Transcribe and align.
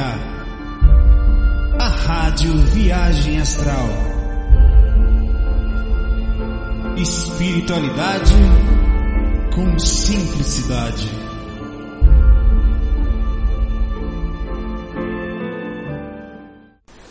A 0.00 1.88
Rádio 1.88 2.56
Viagem 2.66 3.38
Astral. 3.38 3.88
Espiritualidade 6.96 8.32
com 9.54 9.78
simplicidade. 9.78 11.08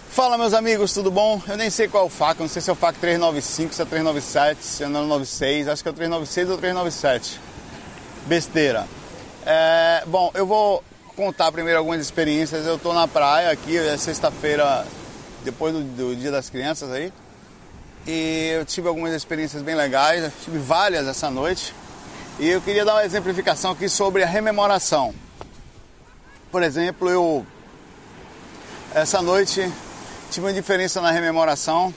Fala 0.10 0.38
meus 0.38 0.54
amigos, 0.54 0.92
tudo 0.92 1.12
bom? 1.12 1.40
Eu 1.48 1.58
nem 1.58 1.70
sei 1.70 1.88
qual 1.88 2.06
é 2.06 2.08
o 2.08 2.10
FAC, 2.10 2.40
não 2.40 2.48
sei 2.48 2.64
se 2.64 2.70
é 2.72 2.74
o 2.74 2.76
FAC 2.76 2.98
395, 2.98 3.76
se 3.76 3.82
é 3.82 3.86
397, 3.86 4.64
se 4.64 4.84
é 4.84 4.88
996, 4.88 5.68
acho 5.68 5.84
que 5.84 5.90
é 5.90 5.92
o 5.92 5.96
396 5.96 6.50
ou 6.50 6.58
397. 6.58 7.40
Besteira. 8.26 8.88
É, 9.46 10.04
bom, 10.08 10.32
eu 10.34 10.48
vou 10.48 10.84
contar 11.22 11.52
primeiro 11.52 11.78
algumas 11.78 12.02
experiências. 12.02 12.66
Eu 12.66 12.78
estou 12.78 12.96
na 12.96 13.08
praia 13.08 13.52
aqui, 13.52 13.78
é 13.78 13.96
sexta-feira, 13.96 14.88
depois 15.46 15.72
do, 15.72 15.84
do, 15.84 16.16
Dia 16.16 16.32
das 16.32 16.50
Crianças 16.50 16.92
aí. 16.92 17.14
E 18.08 18.54
eu 18.56 18.66
tive 18.66 18.88
algumas 18.88 19.14
experiências 19.14 19.62
bem 19.62 19.76
legais, 19.76 20.24
eu 20.24 20.32
tive 20.44 20.58
várias 20.58 21.08
essa 21.08 21.30
noite. 21.30 21.76
E 22.40 22.50
eu 22.50 22.60
queria 22.60 22.84
dar 22.84 22.96
uma 22.96 23.06
exemplificação 23.06 23.70
aqui 23.70 23.88
sobre 23.88 24.24
a 24.24 24.26
rememoração. 24.26 25.14
Por 26.52 26.64
exemplo, 26.64 27.08
eu 27.08 27.46
essa 28.96 29.22
noite 29.22 29.72
tive 30.32 30.48
uma 30.48 30.54
diferença 30.54 31.02
na 31.02 31.12
rememoração. 31.12 31.94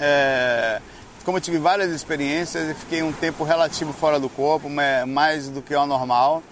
É, 0.00 0.80
como 1.24 1.38
eu 1.38 1.40
tive 1.40 1.58
várias 1.58 1.92
experiências 1.92 2.68
e 2.70 2.74
fiquei 2.74 3.04
um 3.04 3.12
tempo 3.12 3.44
relativo 3.44 3.92
fora 3.92 4.18
do 4.18 4.28
corpo, 4.28 4.68
mais 5.06 5.48
do 5.48 5.62
que 5.62 5.76
o 5.76 5.86
normal. 5.86 6.42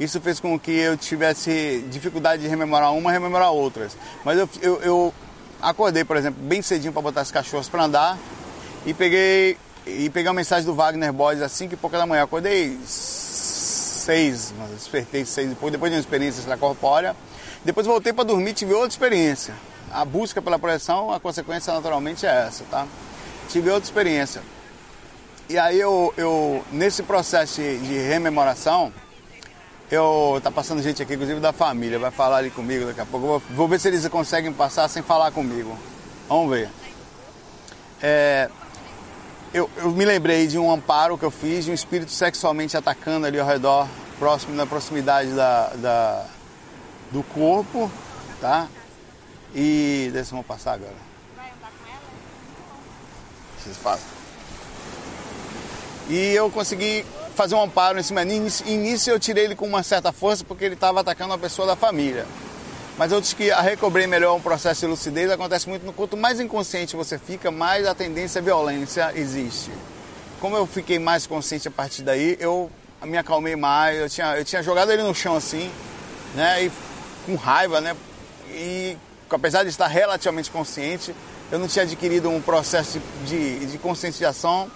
Isso 0.00 0.20
fez 0.20 0.40
com 0.40 0.58
que 0.58 0.72
eu 0.72 0.96
tivesse 0.96 1.84
dificuldade 1.90 2.42
de 2.42 2.48
rememorar 2.48 2.92
uma 2.92 3.10
e 3.10 3.12
rememorar 3.12 3.52
outras. 3.52 3.96
Mas 4.24 4.38
eu, 4.38 4.48
eu, 4.60 4.82
eu 4.82 5.14
acordei, 5.60 6.04
por 6.04 6.16
exemplo, 6.16 6.42
bem 6.42 6.62
cedinho 6.62 6.92
para 6.92 7.02
botar 7.02 7.20
as 7.20 7.30
cachorros 7.30 7.68
para 7.68 7.84
andar 7.84 8.18
e 8.84 8.92
peguei 8.92 9.56
e 9.86 10.08
peguei 10.10 10.28
uma 10.28 10.34
mensagem 10.34 10.64
do 10.64 10.74
Wagner 10.74 11.12
Boys 11.12 11.42
às 11.42 11.52
5 11.52 11.74
e 11.74 11.76
pouca 11.76 11.98
da 11.98 12.06
manhã. 12.06 12.22
Acordei 12.22 12.78
seis, 14.02 14.52
despertei 14.72 15.24
seis 15.24 15.48
depois, 15.48 15.72
depois 15.72 15.90
de 15.90 15.96
uma 15.96 16.00
experiência 16.00 16.40
extracorpórea. 16.40 17.16
Depois 17.64 17.86
voltei 17.86 18.12
para 18.12 18.24
dormir 18.24 18.54
tive 18.54 18.74
outra 18.74 18.88
experiência. 18.88 19.54
A 19.92 20.04
busca 20.04 20.40
pela 20.40 20.58
projeção, 20.58 21.12
a 21.12 21.20
consequência 21.20 21.72
naturalmente 21.72 22.26
é 22.26 22.46
essa, 22.46 22.64
tá? 22.70 22.86
Tive 23.48 23.70
outra 23.70 23.84
experiência. 23.84 24.42
E 25.48 25.58
aí 25.58 25.78
eu, 25.78 26.12
eu 26.16 26.64
nesse 26.72 27.02
processo 27.02 27.60
de 27.60 27.98
rememoração, 27.98 28.92
eu 29.92 30.40
tá 30.42 30.50
passando 30.50 30.82
gente 30.82 31.02
aqui, 31.02 31.12
inclusive 31.12 31.38
da 31.38 31.52
família, 31.52 31.98
vai 31.98 32.10
falar 32.10 32.38
ali 32.38 32.50
comigo 32.50 32.86
daqui 32.86 33.02
a 33.02 33.04
pouco. 33.04 33.26
Vou, 33.26 33.42
vou, 33.50 33.68
ver 33.68 33.78
se 33.78 33.88
eles 33.88 34.08
conseguem 34.08 34.50
passar 34.50 34.88
sem 34.88 35.02
falar 35.02 35.30
comigo. 35.32 35.78
Vamos 36.26 36.50
ver. 36.50 36.70
É, 38.00 38.48
eu, 39.52 39.68
eu, 39.76 39.90
me 39.90 40.06
lembrei 40.06 40.46
de 40.46 40.58
um 40.58 40.72
amparo 40.72 41.18
que 41.18 41.24
eu 41.26 41.30
fiz 41.30 41.66
de 41.66 41.70
um 41.70 41.74
espírito 41.74 42.10
sexualmente 42.10 42.74
atacando 42.74 43.26
ali 43.26 43.38
ao 43.38 43.46
redor, 43.46 43.86
próximo 44.18 44.54
na 44.54 44.64
proximidade 44.64 45.30
da, 45.32 45.68
da 45.74 46.26
do 47.10 47.22
corpo, 47.22 47.90
tá? 48.40 48.68
E 49.54 50.08
deixa 50.10 50.34
eu 50.34 50.42
passar 50.42 50.72
agora. 50.72 50.94
Vai 51.36 51.50
andar 51.50 51.68
com 51.68 51.90
ela? 51.90 52.00
Vocês 53.62 53.76
fazem. 53.76 54.06
E 56.08 56.32
eu 56.32 56.50
consegui 56.50 57.04
fazer 57.32 57.54
um 57.54 57.62
amparo 57.62 57.98
em 57.98 58.02
cima. 58.02 58.22
Início, 58.22 58.66
início 58.66 59.10
eu 59.10 59.18
tirei 59.18 59.44
ele 59.44 59.56
com 59.56 59.66
uma 59.66 59.82
certa 59.82 60.12
força 60.12 60.44
porque 60.44 60.64
ele 60.64 60.74
estava 60.74 61.00
atacando 61.00 61.30
uma 61.30 61.38
pessoa 61.38 61.66
da 61.66 61.76
família. 61.76 62.26
Mas 62.98 63.10
eu 63.10 63.20
disse 63.20 63.34
que 63.34 63.50
a 63.50 63.60
recobrei 63.60 64.06
melhor 64.06 64.36
um 64.36 64.40
processo 64.40 64.80
de 64.82 64.86
lucidez 64.86 65.30
acontece 65.30 65.68
muito 65.68 65.84
no 65.84 65.92
quanto 65.92 66.16
mais 66.16 66.38
inconsciente 66.38 66.94
você 66.94 67.18
fica, 67.18 67.50
mais 67.50 67.86
a 67.86 67.94
tendência 67.94 68.40
à 68.40 68.42
violência 68.42 69.12
existe. 69.14 69.70
Como 70.40 70.56
eu 70.56 70.66
fiquei 70.66 70.98
mais 70.98 71.26
consciente 71.26 71.66
a 71.68 71.70
partir 71.70 72.02
daí, 72.02 72.36
eu 72.38 72.70
me 73.02 73.16
acalmei 73.16 73.56
mais, 73.56 73.98
eu 73.98 74.08
tinha, 74.10 74.36
eu 74.36 74.44
tinha 74.44 74.62
jogado 74.62 74.92
ele 74.92 75.02
no 75.02 75.14
chão 75.14 75.36
assim, 75.36 75.70
né, 76.34 76.64
e 76.64 76.72
com 77.24 77.34
raiva, 77.34 77.80
né, 77.80 77.96
e 78.50 78.96
apesar 79.30 79.62
de 79.62 79.70
estar 79.70 79.86
relativamente 79.86 80.50
consciente, 80.50 81.14
eu 81.50 81.58
não 81.58 81.66
tinha 81.66 81.84
adquirido 81.84 82.28
um 82.28 82.40
processo 82.40 83.00
de, 83.24 83.58
de, 83.60 83.66
de 83.66 83.78
conscientização 83.78 84.70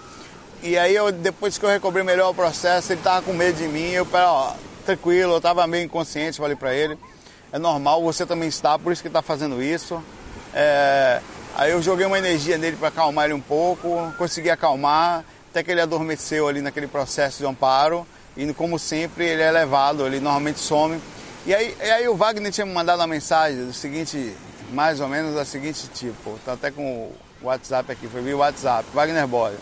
e 0.68 0.78
aí 0.78 0.94
eu, 0.94 1.12
depois 1.12 1.56
que 1.56 1.64
eu 1.64 1.70
recobrei 1.70 2.02
melhor 2.02 2.30
o 2.30 2.34
processo, 2.34 2.92
ele 2.92 3.00
tava 3.00 3.22
com 3.22 3.32
medo 3.32 3.56
de 3.56 3.68
mim, 3.68 3.90
eu 3.90 4.04
falei, 4.04 4.26
ó, 4.26 4.52
tranquilo, 4.84 5.34
eu 5.34 5.40
tava 5.40 5.66
meio 5.66 5.84
inconsciente, 5.84 6.38
falei 6.38 6.56
para 6.56 6.74
ele, 6.74 6.98
é 7.52 7.58
normal, 7.58 8.02
você 8.02 8.26
também 8.26 8.48
está, 8.48 8.76
por 8.76 8.92
isso 8.92 9.00
que 9.00 9.08
está 9.08 9.22
fazendo 9.22 9.62
isso. 9.62 10.02
É, 10.52 11.20
aí 11.54 11.70
eu 11.70 11.80
joguei 11.80 12.04
uma 12.04 12.18
energia 12.18 12.58
nele 12.58 12.76
para 12.76 12.88
acalmar 12.88 13.26
ele 13.26 13.34
um 13.34 13.40
pouco, 13.40 14.12
consegui 14.18 14.50
acalmar, 14.50 15.24
até 15.50 15.62
que 15.62 15.70
ele 15.70 15.80
adormeceu 15.80 16.48
ali 16.48 16.60
naquele 16.60 16.88
processo 16.88 17.38
de 17.38 17.46
amparo, 17.46 18.06
e 18.36 18.52
como 18.52 18.78
sempre 18.78 19.24
ele 19.24 19.42
é 19.42 19.50
levado, 19.50 20.04
ele 20.04 20.18
normalmente 20.18 20.58
some. 20.58 21.00
E 21.46 21.54
aí, 21.54 21.76
e 21.80 21.90
aí 21.90 22.08
o 22.08 22.16
Wagner 22.16 22.50
tinha 22.50 22.66
me 22.66 22.72
mandado 22.72 22.98
uma 22.98 23.06
mensagem 23.06 23.64
do 23.64 23.72
seguinte, 23.72 24.34
mais 24.72 25.00
ou 25.00 25.06
menos 25.06 25.36
da 25.36 25.44
seguinte 25.44 25.88
tipo, 25.94 26.40
tá 26.44 26.54
até 26.54 26.72
com 26.72 26.82
o 26.82 27.46
WhatsApp 27.46 27.92
aqui, 27.92 28.08
foi 28.08 28.20
via 28.20 28.36
WhatsApp, 28.36 28.84
Wagner 28.92 29.28
Boy 29.28 29.54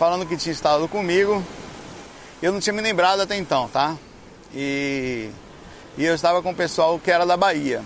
falando 0.00 0.24
que 0.24 0.34
tinha 0.34 0.50
estado 0.54 0.88
comigo. 0.88 1.44
Eu 2.40 2.52
não 2.52 2.58
tinha 2.58 2.72
me 2.72 2.80
lembrado 2.80 3.20
até 3.20 3.36
então, 3.36 3.68
tá? 3.68 3.98
E, 4.54 5.28
e 5.98 6.02
eu 6.02 6.14
estava 6.14 6.40
com 6.40 6.52
o 6.52 6.54
pessoal 6.54 6.98
que 6.98 7.10
era 7.10 7.26
da 7.26 7.36
Bahia. 7.36 7.82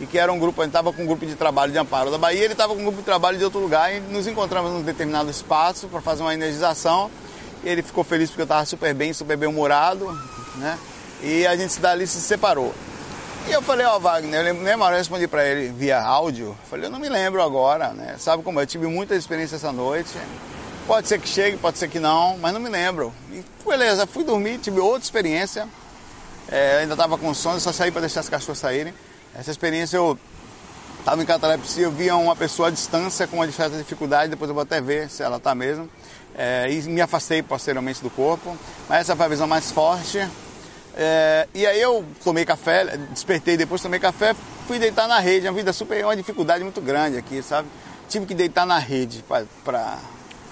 E 0.00 0.06
que 0.06 0.18
era 0.18 0.32
um 0.32 0.38
grupo, 0.38 0.62
a 0.62 0.64
gente 0.64 0.70
estava 0.70 0.90
com 0.90 1.02
um 1.02 1.06
grupo 1.06 1.26
de 1.26 1.34
trabalho 1.34 1.70
de 1.70 1.76
amparo 1.76 2.10
da 2.10 2.16
Bahia, 2.16 2.44
ele 2.44 2.54
estava 2.54 2.74
com 2.74 2.80
um 2.80 2.84
grupo 2.84 3.00
de 3.00 3.04
trabalho 3.04 3.36
de 3.36 3.44
outro 3.44 3.60
lugar 3.60 3.94
e 3.94 4.00
nos 4.00 4.26
encontramos 4.26 4.72
num 4.72 4.80
determinado 4.80 5.30
espaço 5.30 5.86
para 5.86 6.00
fazer 6.00 6.22
uma 6.22 6.32
energização. 6.32 7.10
Ele 7.62 7.82
ficou 7.82 8.02
feliz 8.02 8.30
porque 8.30 8.40
eu 8.40 8.44
estava 8.44 8.64
super 8.64 8.94
bem, 8.94 9.12
super 9.12 9.36
bem 9.36 9.46
humorado, 9.46 10.18
né? 10.56 10.78
E 11.22 11.46
a 11.46 11.54
gente 11.58 11.78
dali 11.78 12.06
se 12.06 12.22
separou. 12.22 12.74
E 13.46 13.52
eu 13.52 13.60
falei, 13.60 13.84
ó, 13.84 13.96
oh, 13.96 14.00
Wagner, 14.00 14.40
eu 14.40 14.62
lembro, 14.62 14.66
eu 14.66 14.96
respondi 14.96 15.28
para 15.28 15.46
ele 15.46 15.68
via 15.68 16.00
áudio. 16.00 16.56
Falei, 16.70 16.86
eu 16.86 16.90
não 16.90 16.98
me 16.98 17.10
lembro 17.10 17.42
agora, 17.42 17.90
né? 17.90 18.16
Sabe 18.18 18.42
como 18.42 18.60
é? 18.60 18.62
eu 18.62 18.66
tive 18.66 18.86
muita 18.86 19.14
experiência 19.14 19.56
essa 19.56 19.70
noite. 19.70 20.16
Pode 20.86 21.08
ser 21.08 21.18
que 21.18 21.26
chegue, 21.26 21.56
pode 21.56 21.78
ser 21.78 21.88
que 21.88 21.98
não, 21.98 22.36
mas 22.36 22.52
não 22.52 22.60
me 22.60 22.68
lembro. 22.68 23.12
E 23.32 23.42
beleza, 23.66 24.06
fui 24.06 24.22
dormir, 24.22 24.58
tive 24.58 24.80
outra 24.80 25.02
experiência. 25.02 25.66
É, 26.46 26.80
ainda 26.80 26.92
estava 26.92 27.16
com 27.16 27.32
sono, 27.32 27.58
só 27.58 27.72
saí 27.72 27.90
para 27.90 28.02
deixar 28.02 28.20
as 28.20 28.28
cachorras 28.28 28.58
saírem. 28.58 28.92
Essa 29.34 29.50
experiência 29.50 29.96
eu 29.96 30.18
estava 30.98 31.22
em 31.22 31.26
catalepsia, 31.26 31.84
eu 31.84 31.90
via 31.90 32.14
uma 32.16 32.36
pessoa 32.36 32.68
à 32.68 32.70
distância 32.70 33.26
com 33.26 33.36
uma 33.36 33.50
certa 33.50 33.78
dificuldade, 33.78 34.30
depois 34.30 34.48
eu 34.48 34.54
vou 34.54 34.62
até 34.62 34.80
ver 34.80 35.08
se 35.08 35.22
ela 35.22 35.38
está 35.38 35.54
mesmo. 35.54 35.88
É, 36.36 36.66
e 36.70 36.82
me 36.82 37.00
afastei 37.00 37.42
posteriormente 37.42 38.02
do 38.02 38.10
corpo. 38.10 38.54
Mas 38.86 39.00
essa 39.00 39.16
foi 39.16 39.24
a 39.24 39.28
visão 39.28 39.46
mais 39.46 39.72
forte. 39.72 40.18
É, 40.96 41.48
e 41.54 41.66
aí 41.66 41.80
eu 41.80 42.04
tomei 42.22 42.44
café, 42.44 42.96
despertei 43.10 43.56
depois, 43.56 43.80
tomei 43.80 43.98
café, 43.98 44.36
fui 44.66 44.78
deitar 44.78 45.08
na 45.08 45.18
rede. 45.18 45.46
Uma 45.46 45.54
vida 45.54 45.72
super, 45.72 46.04
uma 46.04 46.14
dificuldade 46.14 46.62
muito 46.62 46.82
grande 46.82 47.16
aqui, 47.16 47.42
sabe? 47.42 47.68
Tive 48.06 48.26
que 48.26 48.34
deitar 48.34 48.66
na 48.66 48.78
rede 48.78 49.24
para 49.64 49.98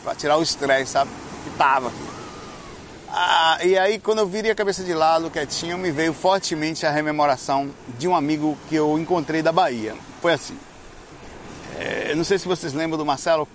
para 0.02 0.14
tirar 0.14 0.36
o 0.36 0.42
estresse, 0.42 0.92
sabe? 0.92 1.10
Que 1.44 1.50
tava. 1.56 1.92
Ah, 3.08 3.58
e 3.62 3.76
aí 3.76 3.98
quando 3.98 4.20
eu 4.20 4.26
virei 4.26 4.50
a 4.50 4.54
cabeça 4.54 4.82
de 4.82 4.94
lado, 4.94 5.30
quietinho, 5.30 5.76
me 5.76 5.90
veio 5.90 6.14
fortemente 6.14 6.86
a 6.86 6.90
rememoração 6.90 7.70
de 7.98 8.08
um 8.08 8.16
amigo 8.16 8.56
que 8.68 8.74
eu 8.74 8.98
encontrei 8.98 9.42
da 9.42 9.52
Bahia. 9.52 9.94
Foi 10.22 10.32
assim. 10.32 10.56
É, 11.78 12.14
não 12.14 12.24
sei 12.24 12.38
se 12.38 12.48
vocês 12.48 12.72
lembram 12.72 12.96
do 12.96 13.04
Marcelo 13.04 13.46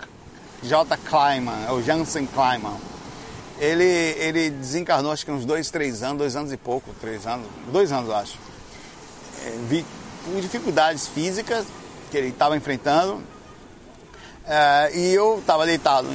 J. 0.62 0.96
Kleiman, 0.98 1.70
ou 1.70 1.82
Jansen 1.82 2.26
Kleiman. 2.26 2.76
Ele, 3.58 3.84
ele 3.84 4.50
desencarnou 4.50 5.10
acho 5.10 5.24
que 5.24 5.32
uns 5.32 5.44
dois, 5.44 5.70
três 5.70 6.04
anos, 6.04 6.18
dois 6.18 6.36
anos 6.36 6.52
e 6.52 6.56
pouco, 6.56 6.94
três 7.00 7.26
anos, 7.26 7.46
dois 7.72 7.90
anos 7.90 8.10
acho. 8.10 8.38
É, 9.44 9.50
vi, 9.68 9.84
por 10.24 10.40
dificuldades 10.40 11.08
físicas 11.08 11.66
que 12.10 12.16
ele 12.16 12.28
estava 12.28 12.56
enfrentando. 12.56 13.20
É, 14.46 14.90
e 14.94 15.14
eu 15.14 15.38
estava 15.40 15.66
deitado 15.66 16.08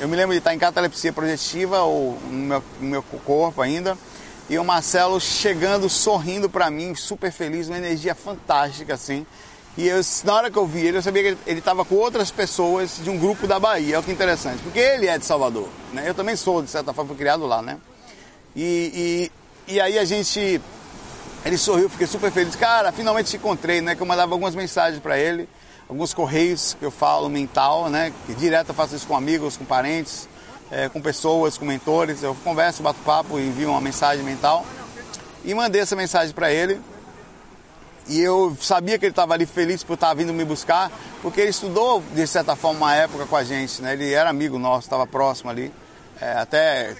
eu 0.00 0.08
me 0.08 0.16
lembro 0.16 0.32
de 0.32 0.38
estar 0.38 0.54
em 0.54 0.58
catalepsia 0.58 1.12
projetiva, 1.12 1.82
ou 1.82 2.18
no 2.30 2.32
meu, 2.32 2.64
no 2.80 2.88
meu 2.88 3.02
corpo 3.02 3.60
ainda, 3.60 3.98
e 4.48 4.58
o 4.58 4.64
Marcelo 4.64 5.20
chegando, 5.20 5.90
sorrindo 5.90 6.48
para 6.48 6.70
mim, 6.70 6.94
super 6.94 7.30
feliz, 7.30 7.68
uma 7.68 7.76
energia 7.76 8.14
fantástica 8.14 8.94
assim. 8.94 9.26
E 9.76 9.86
eu, 9.86 10.00
na 10.24 10.34
hora 10.34 10.50
que 10.50 10.56
eu 10.56 10.66
vi 10.66 10.86
ele, 10.86 10.96
eu 10.96 11.02
sabia 11.02 11.22
que 11.22 11.38
ele 11.46 11.58
estava 11.58 11.84
com 11.84 11.94
outras 11.96 12.30
pessoas 12.30 12.98
de 13.02 13.10
um 13.10 13.18
grupo 13.18 13.46
da 13.46 13.60
Bahia, 13.60 13.96
olha 13.96 14.04
que 14.04 14.10
interessante, 14.10 14.62
porque 14.62 14.78
ele 14.78 15.06
é 15.06 15.18
de 15.18 15.24
Salvador, 15.26 15.68
né? 15.92 16.08
Eu 16.08 16.14
também 16.14 16.34
sou, 16.34 16.62
de 16.62 16.70
certa 16.70 16.94
forma, 16.94 17.14
criado 17.14 17.46
lá, 17.46 17.60
né? 17.60 17.76
E, 18.56 19.30
e, 19.68 19.74
e 19.74 19.80
aí 19.80 19.98
a 19.98 20.04
gente, 20.04 20.60
ele 21.44 21.58
sorriu, 21.58 21.90
fiquei 21.90 22.06
super 22.06 22.32
feliz. 22.32 22.56
Cara, 22.56 22.90
finalmente 22.90 23.30
te 23.30 23.36
encontrei, 23.36 23.82
né? 23.82 23.94
Que 23.94 24.02
eu 24.02 24.06
mandava 24.06 24.32
algumas 24.32 24.54
mensagens 24.54 25.00
para 25.00 25.18
ele 25.18 25.46
alguns 25.90 26.14
correios 26.14 26.76
que 26.78 26.84
eu 26.84 26.90
falo 26.90 27.28
mental, 27.28 27.90
né? 27.90 28.12
Que 28.24 28.34
direto 28.34 28.68
eu 28.68 28.74
faço 28.74 28.94
isso 28.94 29.08
com 29.08 29.16
amigos, 29.16 29.56
com 29.56 29.64
parentes, 29.64 30.28
é, 30.70 30.88
com 30.88 31.00
pessoas, 31.00 31.58
com 31.58 31.64
mentores. 31.64 32.22
Eu 32.22 32.32
converso, 32.44 32.80
bato 32.80 33.00
papo 33.00 33.40
envio 33.40 33.70
uma 33.70 33.80
mensagem 33.80 34.24
mental. 34.24 34.64
E 35.44 35.52
mandei 35.52 35.80
essa 35.80 35.96
mensagem 35.96 36.32
para 36.32 36.52
ele. 36.52 36.80
e 38.06 38.20
eu 38.20 38.56
sabia 38.60 38.98
que 38.98 39.04
ele 39.04 39.10
estava 39.12 39.34
ali 39.34 39.46
feliz 39.46 39.82
por 39.82 39.94
estar 39.94 40.14
vindo 40.14 40.32
me 40.32 40.44
buscar, 40.44 40.90
porque 41.22 41.40
ele 41.40 41.50
estudou, 41.50 42.02
de 42.14 42.26
certa 42.26 42.54
forma, 42.54 42.78
uma 42.86 42.94
época 42.94 43.26
com 43.26 43.36
a 43.36 43.42
gente, 43.42 43.82
né? 43.82 43.92
Ele 43.92 44.12
era 44.12 44.30
amigo 44.30 44.60
nosso, 44.60 44.86
estava 44.86 45.08
próximo 45.08 45.50
ali. 45.50 45.72
É, 46.20 46.34
até 46.34 46.94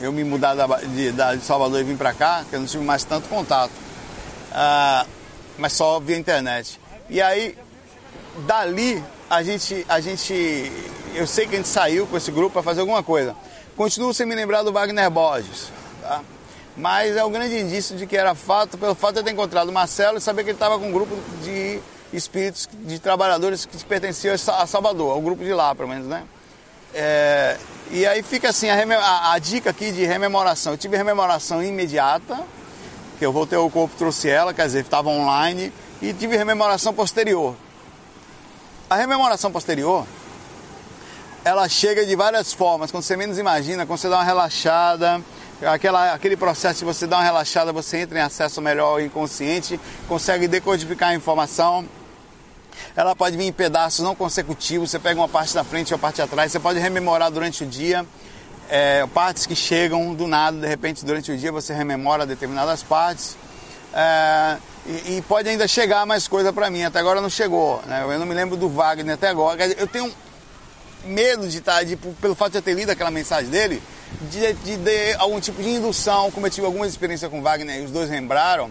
eu 0.00 0.12
me 0.12 0.22
mudar 0.22 0.54
da, 0.54 0.66
de, 0.80 1.12
da, 1.12 1.34
de 1.34 1.44
Salvador 1.44 1.80
e 1.80 1.84
vim 1.84 1.96
para 1.96 2.12
cá, 2.12 2.44
que 2.48 2.56
eu 2.56 2.60
não 2.60 2.66
tive 2.66 2.84
mais 2.84 3.04
tanto 3.04 3.26
contato. 3.26 3.72
Ah, 4.52 5.06
mas 5.56 5.72
só 5.72 5.98
via 5.98 6.18
internet. 6.18 6.78
E 7.08 7.20
aí, 7.20 7.56
dali, 8.38 9.02
a 9.28 9.42
gente, 9.42 9.84
a 9.88 10.00
gente. 10.00 10.72
Eu 11.14 11.26
sei 11.26 11.46
que 11.46 11.54
a 11.54 11.58
gente 11.58 11.68
saiu 11.68 12.06
com 12.06 12.16
esse 12.16 12.30
grupo 12.30 12.54
para 12.54 12.62
fazer 12.62 12.80
alguma 12.80 13.02
coisa. 13.02 13.36
Continuo 13.76 14.12
sem 14.12 14.26
me 14.26 14.34
lembrar 14.34 14.62
do 14.62 14.72
Wagner 14.72 15.10
Borges. 15.10 15.70
Tá? 16.00 16.22
Mas 16.76 17.16
é 17.16 17.24
um 17.24 17.30
grande 17.30 17.58
indício 17.58 17.96
de 17.96 18.06
que 18.06 18.16
era 18.16 18.34
fato, 18.34 18.76
pelo 18.76 18.94
fato 18.94 19.14
de 19.14 19.20
eu 19.20 19.24
ter 19.24 19.30
encontrado 19.30 19.68
o 19.68 19.72
Marcelo 19.72 20.18
e 20.18 20.20
saber 20.20 20.42
que 20.42 20.50
ele 20.50 20.56
estava 20.56 20.78
com 20.78 20.88
um 20.88 20.92
grupo 20.92 21.16
de 21.42 21.80
espíritos, 22.12 22.68
de 22.72 22.98
trabalhadores 22.98 23.64
que 23.64 23.84
pertenciam 23.84 24.34
a 24.34 24.66
Salvador, 24.66 25.12
ao 25.12 25.20
grupo 25.20 25.44
de 25.44 25.52
lá, 25.52 25.74
pelo 25.74 25.88
menos, 25.88 26.06
né? 26.06 26.24
É, 26.92 27.56
e 27.90 28.06
aí 28.06 28.22
fica 28.22 28.50
assim 28.50 28.70
a, 28.70 28.98
a, 28.98 29.32
a, 29.32 29.38
dica 29.38 29.70
aqui 29.70 29.90
de 29.90 30.04
rememoração. 30.04 30.72
Eu 30.72 30.78
tive 30.78 30.96
rememoração 30.96 31.62
imediata, 31.62 32.40
que 33.18 33.26
eu 33.26 33.32
voltei 33.32 33.58
ao 33.58 33.68
corpo, 33.70 33.94
trouxe 33.96 34.28
ela, 34.28 34.54
quer 34.54 34.66
dizer, 34.66 34.80
estava 34.80 35.08
online, 35.08 35.72
e 36.00 36.12
tive 36.12 36.36
rememoração 36.36 36.94
posterior. 36.94 37.56
A 38.94 38.96
rememoração 38.96 39.50
posterior, 39.50 40.06
ela 41.44 41.68
chega 41.68 42.06
de 42.06 42.14
várias 42.14 42.52
formas, 42.52 42.92
quando 42.92 43.02
você 43.02 43.16
menos 43.16 43.38
imagina, 43.38 43.84
quando 43.84 43.98
você 43.98 44.08
dá 44.08 44.18
uma 44.18 44.24
relaxada, 44.24 45.20
aquela, 45.66 46.12
aquele 46.12 46.36
processo 46.36 46.78
de 46.78 46.84
você 46.84 47.04
dar 47.04 47.16
uma 47.16 47.24
relaxada, 47.24 47.72
você 47.72 47.96
entra 47.96 48.20
em 48.20 48.22
acesso 48.22 48.62
melhor 48.62 48.90
ao 48.92 49.00
inconsciente, 49.00 49.80
consegue 50.06 50.46
decodificar 50.46 51.08
a 51.08 51.14
informação 51.16 51.84
ela 52.94 53.16
pode 53.16 53.36
vir 53.36 53.46
em 53.46 53.52
pedaços 53.52 54.04
não 54.04 54.14
consecutivos, 54.14 54.92
você 54.92 55.00
pega 55.00 55.20
uma 55.20 55.28
parte 55.28 55.52
da 55.52 55.64
frente 55.64 55.90
e 55.90 55.94
uma 55.94 55.98
parte 55.98 56.22
atrás, 56.22 56.52
você 56.52 56.60
pode 56.60 56.78
rememorar 56.78 57.32
durante 57.32 57.64
o 57.64 57.66
dia, 57.66 58.06
é, 58.68 59.04
partes 59.12 59.44
que 59.44 59.56
chegam 59.56 60.14
do 60.14 60.28
nada, 60.28 60.56
de 60.56 60.68
repente 60.68 61.04
durante 61.04 61.32
o 61.32 61.36
dia 61.36 61.50
você 61.50 61.74
rememora 61.74 62.24
determinadas 62.24 62.84
partes. 62.84 63.36
É, 63.96 64.56
e, 64.86 65.16
e, 65.16 65.22
pode 65.22 65.48
ainda 65.48 65.68
chegar 65.68 66.04
mais 66.04 66.26
coisa 66.26 66.52
para 66.52 66.68
mim, 66.68 66.82
até 66.82 66.98
agora 66.98 67.20
não 67.20 67.30
chegou, 67.30 67.80
né? 67.86 68.02
eu 68.02 68.18
não 68.18 68.26
me 68.26 68.34
lembro 68.34 68.56
do 68.56 68.68
Wagner 68.68 69.14
até 69.14 69.28
agora, 69.28 69.64
eu 69.78 69.86
tenho 69.86 70.12
medo 71.04 71.48
de 71.48 71.58
estar, 71.58 71.76
tá, 71.76 71.82
de, 71.84 71.94
pelo 71.94 72.34
fato 72.34 72.52
de 72.52 72.58
eu 72.58 72.62
ter 72.62 72.74
lido 72.74 72.90
aquela 72.90 73.10
mensagem 73.10 73.48
dele, 73.48 73.80
de, 74.22 74.52
de, 74.52 74.76
de 74.78 75.14
algum 75.14 75.38
tipo 75.38 75.62
de 75.62 75.68
indução, 75.68 76.28
como 76.32 76.44
eu 76.44 76.50
tive 76.50 76.66
algumas 76.66 76.90
experiências 76.90 77.30
com 77.30 77.40
Wagner 77.40 77.82
e 77.82 77.84
os 77.84 77.92
dois 77.92 78.10
lembraram, 78.10 78.68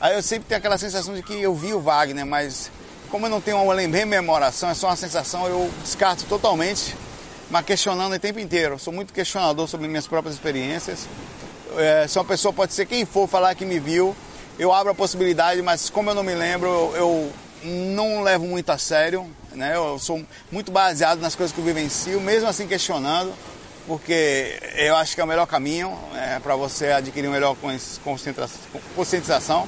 aí 0.00 0.14
eu 0.14 0.22
sempre 0.22 0.46
tenho 0.48 0.58
aquela 0.58 0.78
sensação 0.78 1.14
de 1.14 1.22
que 1.22 1.34
eu 1.42 1.52
vi 1.52 1.74
o 1.74 1.80
Wagner, 1.80 2.24
mas 2.24 2.70
como 3.10 3.26
eu 3.26 3.30
não 3.30 3.40
tenho 3.40 3.60
uma 3.60 3.74
rememoração, 3.74 4.70
é 4.70 4.74
só 4.74 4.86
uma 4.86 4.96
sensação, 4.96 5.48
eu 5.48 5.68
descarto 5.82 6.24
totalmente, 6.26 6.96
mas 7.50 7.64
questionando 7.64 8.14
o 8.14 8.18
tempo 8.20 8.38
inteiro. 8.38 8.74
Eu 8.74 8.78
sou 8.78 8.92
muito 8.92 9.12
questionador 9.12 9.66
sobre 9.66 9.88
minhas 9.88 10.06
próprias 10.06 10.36
experiências. 10.36 11.08
É, 11.76 12.06
se 12.06 12.16
uma 12.18 12.24
pessoa 12.24 12.52
pode 12.52 12.72
ser 12.72 12.86
quem 12.86 13.04
for 13.04 13.28
falar 13.28 13.54
que 13.56 13.64
me 13.64 13.80
viu, 13.80 14.14
eu 14.60 14.74
abro 14.74 14.92
a 14.92 14.94
possibilidade, 14.94 15.62
mas 15.62 15.88
como 15.88 16.10
eu 16.10 16.14
não 16.14 16.22
me 16.22 16.34
lembro, 16.34 16.68
eu, 16.94 17.32
não 17.64 18.20
levo 18.20 18.46
muito 18.46 18.68
a 18.68 18.76
sério. 18.76 19.26
Né? 19.52 19.74
Eu 19.74 19.98
sou 19.98 20.22
muito 20.52 20.70
baseado 20.70 21.18
nas 21.18 21.34
coisas 21.34 21.54
que 21.54 21.58
eu 21.58 21.64
vivencio, 21.64 22.20
mesmo 22.20 22.46
assim 22.46 22.66
questionando, 22.66 23.32
porque 23.86 24.60
eu 24.76 24.94
acho 24.96 25.14
que 25.14 25.20
é 25.22 25.24
o 25.24 25.26
melhor 25.26 25.46
caminho 25.46 25.98
é, 26.14 26.38
para 26.40 26.54
você 26.56 26.88
adquirir 26.88 27.26
uma 27.26 27.32
melhor 27.32 27.56
conscientização. 28.94 29.66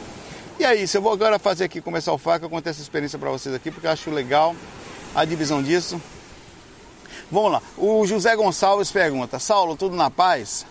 E 0.59 0.65
é 0.65 0.75
isso, 0.75 0.99
eu 0.99 1.00
vou 1.00 1.11
agora 1.11 1.39
fazer 1.39 1.65
aqui, 1.65 1.81
começar 1.81 2.12
o 2.12 2.19
faca, 2.19 2.47
contar 2.47 2.69
essa 2.69 2.83
experiência 2.83 3.19
para 3.19 3.31
vocês 3.31 3.55
aqui, 3.55 3.71
porque 3.71 3.87
eu 3.87 3.91
acho 3.91 4.11
legal 4.11 4.55
a 5.15 5.25
divisão 5.25 5.62
disso. 5.62 5.99
Vamos 7.31 7.50
lá, 7.50 7.62
o 7.79 8.06
José 8.06 8.37
Gonçalves 8.37 8.93
pergunta, 8.93 9.39
Saulo, 9.39 9.75
tudo 9.75 9.97
na 9.97 10.11
paz? 10.11 10.67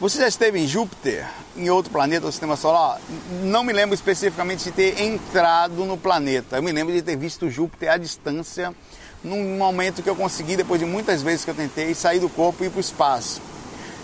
Você 0.00 0.18
já 0.18 0.28
esteve 0.28 0.58
em 0.58 0.66
Júpiter, 0.66 1.28
em 1.54 1.68
outro 1.68 1.92
planeta 1.92 2.22
do 2.22 2.32
Sistema 2.32 2.56
Solar? 2.56 2.98
Não 3.42 3.62
me 3.62 3.70
lembro 3.70 3.94
especificamente 3.94 4.64
de 4.64 4.70
ter 4.70 4.98
entrado 4.98 5.84
no 5.84 5.98
planeta. 5.98 6.56
Eu 6.56 6.62
me 6.62 6.72
lembro 6.72 6.94
de 6.94 7.02
ter 7.02 7.16
visto 7.16 7.50
Júpiter 7.50 7.92
à 7.92 7.98
distância, 7.98 8.74
num 9.22 9.58
momento 9.58 10.02
que 10.02 10.08
eu 10.08 10.16
consegui, 10.16 10.56
depois 10.56 10.80
de 10.80 10.86
muitas 10.86 11.22
vezes 11.22 11.44
que 11.44 11.50
eu 11.50 11.54
tentei, 11.54 11.94
sair 11.94 12.18
do 12.18 12.30
corpo 12.30 12.64
e 12.64 12.68
ir 12.68 12.70
para 12.70 12.78
o 12.78 12.80
espaço. 12.80 13.42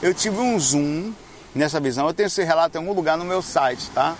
Eu 0.02 0.12
tive 0.12 0.36
um 0.38 0.60
zoom 0.60 1.14
nessa 1.54 1.80
visão. 1.80 2.06
Eu 2.06 2.12
tenho 2.12 2.26
esse 2.26 2.44
relato 2.44 2.76
em 2.76 2.80
algum 2.82 2.92
lugar 2.92 3.16
no 3.16 3.24
meu 3.24 3.40
site, 3.40 3.88
tá? 3.94 4.14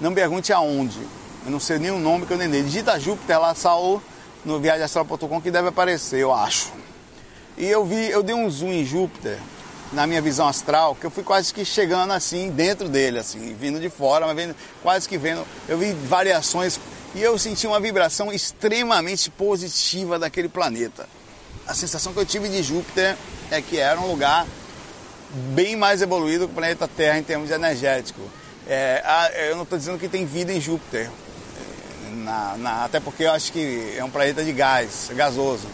Não 0.00 0.14
pergunte 0.14 0.52
aonde. 0.52 1.00
Eu 1.44 1.50
não 1.50 1.58
sei 1.58 1.80
nem 1.80 1.90
o 1.90 1.98
nome 1.98 2.24
que 2.24 2.32
eu 2.32 2.38
nem 2.38 2.48
dei. 2.48 2.62
Digita 2.62 3.00
Júpiter 3.00 3.40
lá, 3.40 3.52
Saul, 3.52 4.00
no 4.44 4.60
viagemastral.com 4.60 5.42
que 5.42 5.50
deve 5.50 5.70
aparecer, 5.70 6.20
eu 6.20 6.32
acho. 6.32 6.72
E 7.58 7.66
eu 7.66 7.84
vi, 7.84 8.10
eu 8.10 8.22
dei 8.22 8.36
um 8.36 8.48
zoom 8.48 8.70
em 8.70 8.84
Júpiter, 8.84 9.40
na 9.92 10.06
minha 10.06 10.20
visão 10.20 10.48
astral, 10.48 10.94
que 10.94 11.06
eu 11.06 11.10
fui 11.10 11.22
quase 11.22 11.52
que 11.52 11.64
chegando 11.64 12.12
assim, 12.12 12.50
dentro 12.50 12.88
dele, 12.88 13.18
assim, 13.18 13.54
vindo 13.54 13.80
de 13.80 13.88
fora, 13.88 14.26
mas 14.26 14.36
vendo, 14.36 14.56
quase 14.82 15.08
que 15.08 15.16
vendo. 15.16 15.46
Eu 15.68 15.78
vi 15.78 15.92
variações 15.92 16.78
e 17.14 17.22
eu 17.22 17.38
senti 17.38 17.66
uma 17.66 17.80
vibração 17.80 18.32
extremamente 18.32 19.30
positiva 19.30 20.18
daquele 20.18 20.48
planeta. 20.48 21.08
A 21.66 21.74
sensação 21.74 22.12
que 22.12 22.18
eu 22.18 22.26
tive 22.26 22.48
de 22.48 22.62
Júpiter 22.62 23.16
é 23.50 23.60
que 23.60 23.78
era 23.78 23.98
um 24.00 24.06
lugar 24.06 24.46
bem 25.54 25.76
mais 25.76 26.02
evoluído 26.02 26.46
que 26.46 26.52
o 26.52 26.54
planeta 26.54 26.88
Terra 26.88 27.18
em 27.18 27.22
termos 27.22 27.48
de 27.48 27.54
energético. 27.54 28.20
É, 28.68 29.48
eu 29.50 29.56
não 29.56 29.62
estou 29.62 29.78
dizendo 29.78 29.98
que 29.98 30.08
tem 30.08 30.26
vida 30.26 30.52
em 30.52 30.60
Júpiter, 30.60 31.10
na, 32.10 32.56
na, 32.56 32.84
até 32.84 32.98
porque 32.98 33.24
eu 33.24 33.32
acho 33.32 33.52
que 33.52 33.94
é 33.96 34.04
um 34.04 34.10
planeta 34.10 34.44
de 34.44 34.52
gás, 34.52 35.10
gasoso. 35.14 35.68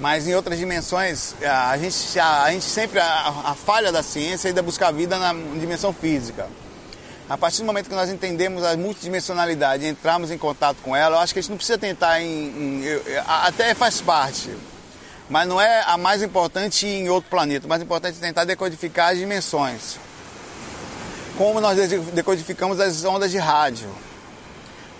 Mas 0.00 0.28
em 0.28 0.34
outras 0.34 0.58
dimensões, 0.58 1.34
a 1.42 1.76
gente, 1.76 2.18
a, 2.20 2.42
a 2.44 2.52
gente 2.52 2.64
sempre, 2.64 3.00
a, 3.00 3.42
a, 3.46 3.54
falha 3.54 3.90
da 3.90 4.02
ciência 4.02 4.46
é 4.46 4.50
ainda 4.50 4.62
buscar 4.62 4.92
vida 4.92 5.18
na 5.18 5.32
dimensão 5.58 5.92
física. 5.92 6.46
A 7.28 7.36
partir 7.36 7.58
do 7.58 7.64
momento 7.64 7.88
que 7.88 7.94
nós 7.94 8.08
entendemos 8.08 8.64
a 8.64 8.76
multidimensionalidade 8.76 9.84
e 9.84 9.88
entrarmos 9.88 10.30
em 10.30 10.38
contato 10.38 10.78
com 10.82 10.94
ela, 10.94 11.16
eu 11.16 11.20
acho 11.20 11.32
que 11.32 11.40
a 11.40 11.42
gente 11.42 11.50
não 11.50 11.56
precisa 11.56 11.76
tentar 11.76 12.20
em, 12.22 12.82
em 12.84 12.84
até 13.26 13.74
faz 13.74 14.00
parte, 14.00 14.50
mas 15.28 15.46
não 15.46 15.60
é 15.60 15.82
a 15.86 15.98
mais 15.98 16.22
importante 16.22 16.86
em 16.86 17.08
outro 17.08 17.28
planeta. 17.28 17.66
O 17.66 17.68
mais 17.68 17.82
importante 17.82 18.16
é 18.18 18.20
tentar 18.20 18.44
decodificar 18.44 19.10
as 19.10 19.18
dimensões 19.18 19.98
como 21.38 21.60
nós 21.60 21.78
decodificamos 22.12 22.80
as 22.80 23.04
ondas 23.04 23.30
de 23.30 23.38
rádio. 23.38 23.88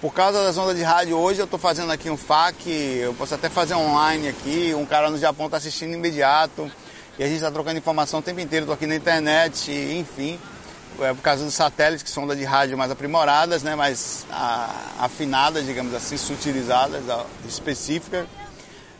Por 0.00 0.14
causa 0.14 0.44
das 0.44 0.56
ondas 0.56 0.76
de 0.76 0.82
rádio, 0.84 1.16
hoje 1.16 1.40
eu 1.40 1.44
estou 1.44 1.58
fazendo 1.58 1.90
aqui 1.90 2.08
um 2.08 2.16
FAQ, 2.16 2.70
eu 2.70 3.14
posso 3.14 3.34
até 3.34 3.48
fazer 3.48 3.74
online 3.74 4.28
aqui, 4.28 4.72
um 4.72 4.86
cara 4.86 5.10
no 5.10 5.18
Japão 5.18 5.46
está 5.46 5.56
assistindo 5.56 5.92
imediato, 5.92 6.70
e 7.18 7.24
a 7.24 7.26
gente 7.26 7.38
está 7.38 7.50
trocando 7.50 7.78
informação 7.78 8.20
o 8.20 8.22
tempo 8.22 8.38
inteiro, 8.38 8.62
estou 8.62 8.74
aqui 8.74 8.86
na 8.86 8.94
internet, 8.94 9.72
enfim, 9.72 10.38
é 11.00 11.12
por 11.12 11.20
causa 11.20 11.44
dos 11.44 11.52
satélites, 11.52 12.04
que 12.04 12.10
são 12.10 12.22
ondas 12.22 12.38
de 12.38 12.44
rádio 12.44 12.78
mais 12.78 12.92
aprimoradas, 12.92 13.64
né, 13.64 13.74
mais 13.74 14.24
afinadas, 15.00 15.66
digamos 15.66 15.92
assim, 15.92 16.16
sutilizadas, 16.16 17.02
específicas, 17.44 18.24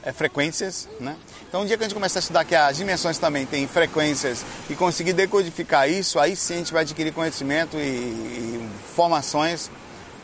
é, 0.02 0.12
frequências, 0.12 0.88
né? 0.98 1.14
Então, 1.48 1.62
um 1.62 1.64
dia 1.64 1.76
que 1.76 1.84
a 1.84 1.86
gente 1.86 1.94
começar 1.94 2.18
a 2.18 2.22
estudar 2.22 2.44
que 2.44 2.56
as 2.56 2.76
dimensões 2.76 3.18
também 3.18 3.46
têm 3.46 3.68
frequências 3.68 4.44
e 4.68 4.74
conseguir 4.74 5.12
decodificar 5.12 5.88
isso, 5.88 6.18
aí 6.18 6.34
sim 6.34 6.54
a 6.54 6.58
gente 6.58 6.72
vai 6.72 6.82
adquirir 6.82 7.12
conhecimento 7.12 7.76
e, 7.76 7.80
e 7.80 8.70
informações 8.90 9.70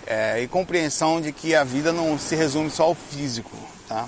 é, 0.07 0.41
e 0.43 0.49
compreensão 0.49 1.21
de 1.21 1.33
que 1.33 1.55
a 1.55 1.65
vida 1.65 1.93
não 1.93 2.19
se 2.19 2.35
resume 2.35 2.71
só 2.71 2.85
ao 2.85 2.95
físico, 2.95 3.51
tá? 3.89 4.07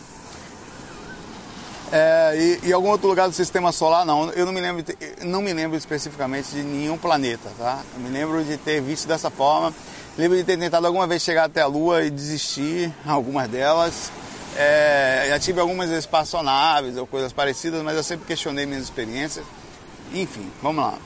É, 1.92 2.34
e, 2.36 2.68
e, 2.68 2.72
algum 2.72 2.88
outro 2.88 3.06
lugar 3.06 3.28
do 3.28 3.34
sistema 3.34 3.70
solar 3.70 4.04
não, 4.04 4.30
eu 4.32 4.44
não 4.44 4.52
me 4.52 4.60
lembro, 4.60 4.84
não 5.22 5.40
me 5.40 5.52
lembro 5.52 5.76
especificamente 5.76 6.50
de 6.50 6.62
nenhum 6.62 6.98
planeta, 6.98 7.48
tá? 7.56 7.80
Eu 7.94 8.00
me 8.00 8.10
lembro 8.10 8.42
de 8.42 8.56
ter 8.56 8.80
visto 8.80 9.06
dessa 9.06 9.30
forma, 9.30 9.72
lembro 10.18 10.36
de 10.36 10.42
ter 10.42 10.58
tentado 10.58 10.86
alguma 10.86 11.06
vez 11.06 11.22
chegar 11.22 11.44
até 11.44 11.60
a 11.60 11.66
Lua 11.66 12.02
e 12.02 12.10
desistir, 12.10 12.92
algumas 13.06 13.48
delas. 13.48 14.10
É, 14.56 15.26
já 15.28 15.38
tive 15.38 15.60
algumas 15.60 15.90
espaçonaves 15.90 16.96
ou 16.96 17.06
coisas 17.06 17.32
parecidas, 17.32 17.82
mas 17.82 17.94
eu 17.94 18.02
sempre 18.02 18.26
questionei 18.26 18.66
minhas 18.66 18.84
experiências. 18.84 19.44
Enfim, 20.12 20.50
vamos 20.62 20.82
lá. 20.82 20.98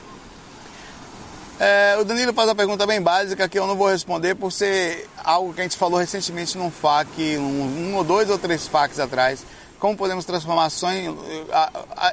É, 1.63 1.95
o 1.99 2.03
Danilo 2.03 2.33
faz 2.33 2.49
uma 2.49 2.55
pergunta 2.55 2.87
bem 2.87 2.99
básica 2.99 3.47
que 3.47 3.59
eu 3.59 3.67
não 3.67 3.75
vou 3.75 3.87
responder 3.87 4.33
por 4.33 4.51
ser 4.51 5.07
algo 5.23 5.53
que 5.53 5.61
a 5.61 5.63
gente 5.63 5.77
falou 5.77 5.99
recentemente 5.99 6.57
num 6.57 6.71
FAQ, 6.71 7.37
um, 7.37 7.91
um 7.91 7.95
ou 7.97 8.03
dois 8.03 8.31
ou 8.31 8.39
três 8.39 8.67
FAQs 8.67 8.99
atrás. 8.99 9.45
Como 9.77 9.95
podemos 9.95 10.25
transformar 10.25 10.71
sonho. 10.71 11.15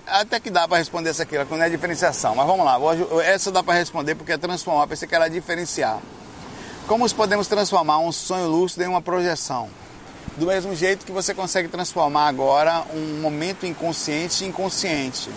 Até 0.06 0.38
que 0.38 0.50
dá 0.50 0.68
para 0.68 0.76
responder 0.76 1.08
essa 1.08 1.22
aqui, 1.22 1.42
quando 1.46 1.62
é 1.62 1.70
diferenciação. 1.70 2.34
Mas 2.34 2.46
vamos 2.46 2.62
lá, 2.62 2.78
essa 3.24 3.50
dá 3.50 3.62
para 3.62 3.72
responder 3.72 4.16
porque 4.16 4.32
é 4.32 4.36
transformar, 4.36 4.86
pensei 4.86 5.08
que 5.08 5.14
era 5.14 5.30
diferenciar. 5.30 5.98
Como 6.86 7.08
podemos 7.14 7.48
transformar 7.48 8.00
um 8.00 8.12
sonho 8.12 8.48
lúcido 8.48 8.84
em 8.84 8.88
uma 8.88 9.00
projeção? 9.00 9.70
do 10.36 10.46
mesmo 10.46 10.72
jeito 10.76 11.04
que 11.04 11.10
você 11.10 11.34
consegue 11.34 11.66
transformar 11.66 12.28
agora 12.28 12.84
um 12.94 13.20
momento 13.20 13.66
inconsciente 13.66 14.44
em 14.44 14.52
consciente. 14.52 15.30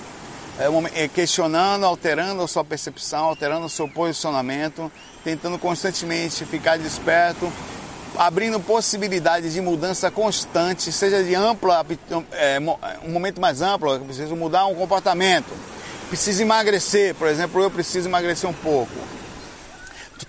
É, 0.62 1.04
é, 1.04 1.08
questionando, 1.08 1.86
alterando 1.86 2.44
a 2.44 2.48
sua 2.48 2.64
percepção, 2.64 3.26
alterando 3.26 3.66
o 3.66 3.70
seu 3.70 3.88
posicionamento, 3.88 4.92
tentando 5.24 5.58
constantemente 5.58 6.46
ficar 6.46 6.78
desperto 6.78 7.52
abrindo 8.18 8.60
possibilidades 8.60 9.54
de 9.54 9.62
mudança 9.62 10.12
constante, 10.12 10.92
seja 10.92 11.24
de 11.24 11.34
ampla, 11.34 11.84
é, 12.34 12.60
um 13.04 13.12
momento 13.12 13.40
mais 13.40 13.62
amplo, 13.62 13.94
eu 13.94 14.02
preciso 14.02 14.36
mudar 14.36 14.66
um 14.66 14.76
comportamento, 14.76 15.52
preciso 16.10 16.42
emagrecer, 16.42 17.16
por 17.16 17.28
exemplo, 17.28 17.64
eu 17.64 17.72
preciso 17.72 18.10
emagrecer 18.10 18.50
um 18.50 18.54
pouco. 18.54 18.94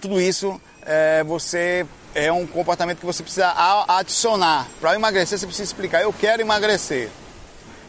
Tudo 0.00 0.20
isso 0.20 0.60
é, 0.86 1.22
você 1.22 1.86
é 2.14 2.32
um 2.32 2.46
comportamento 2.46 2.98
que 2.98 3.06
você 3.06 3.22
precisa 3.22 3.52
adicionar. 3.86 4.66
Para 4.80 4.94
emagrecer, 4.94 5.38
você 5.38 5.46
precisa 5.46 5.68
explicar: 5.68 6.02
eu 6.02 6.12
quero 6.12 6.40
emagrecer. 6.42 7.10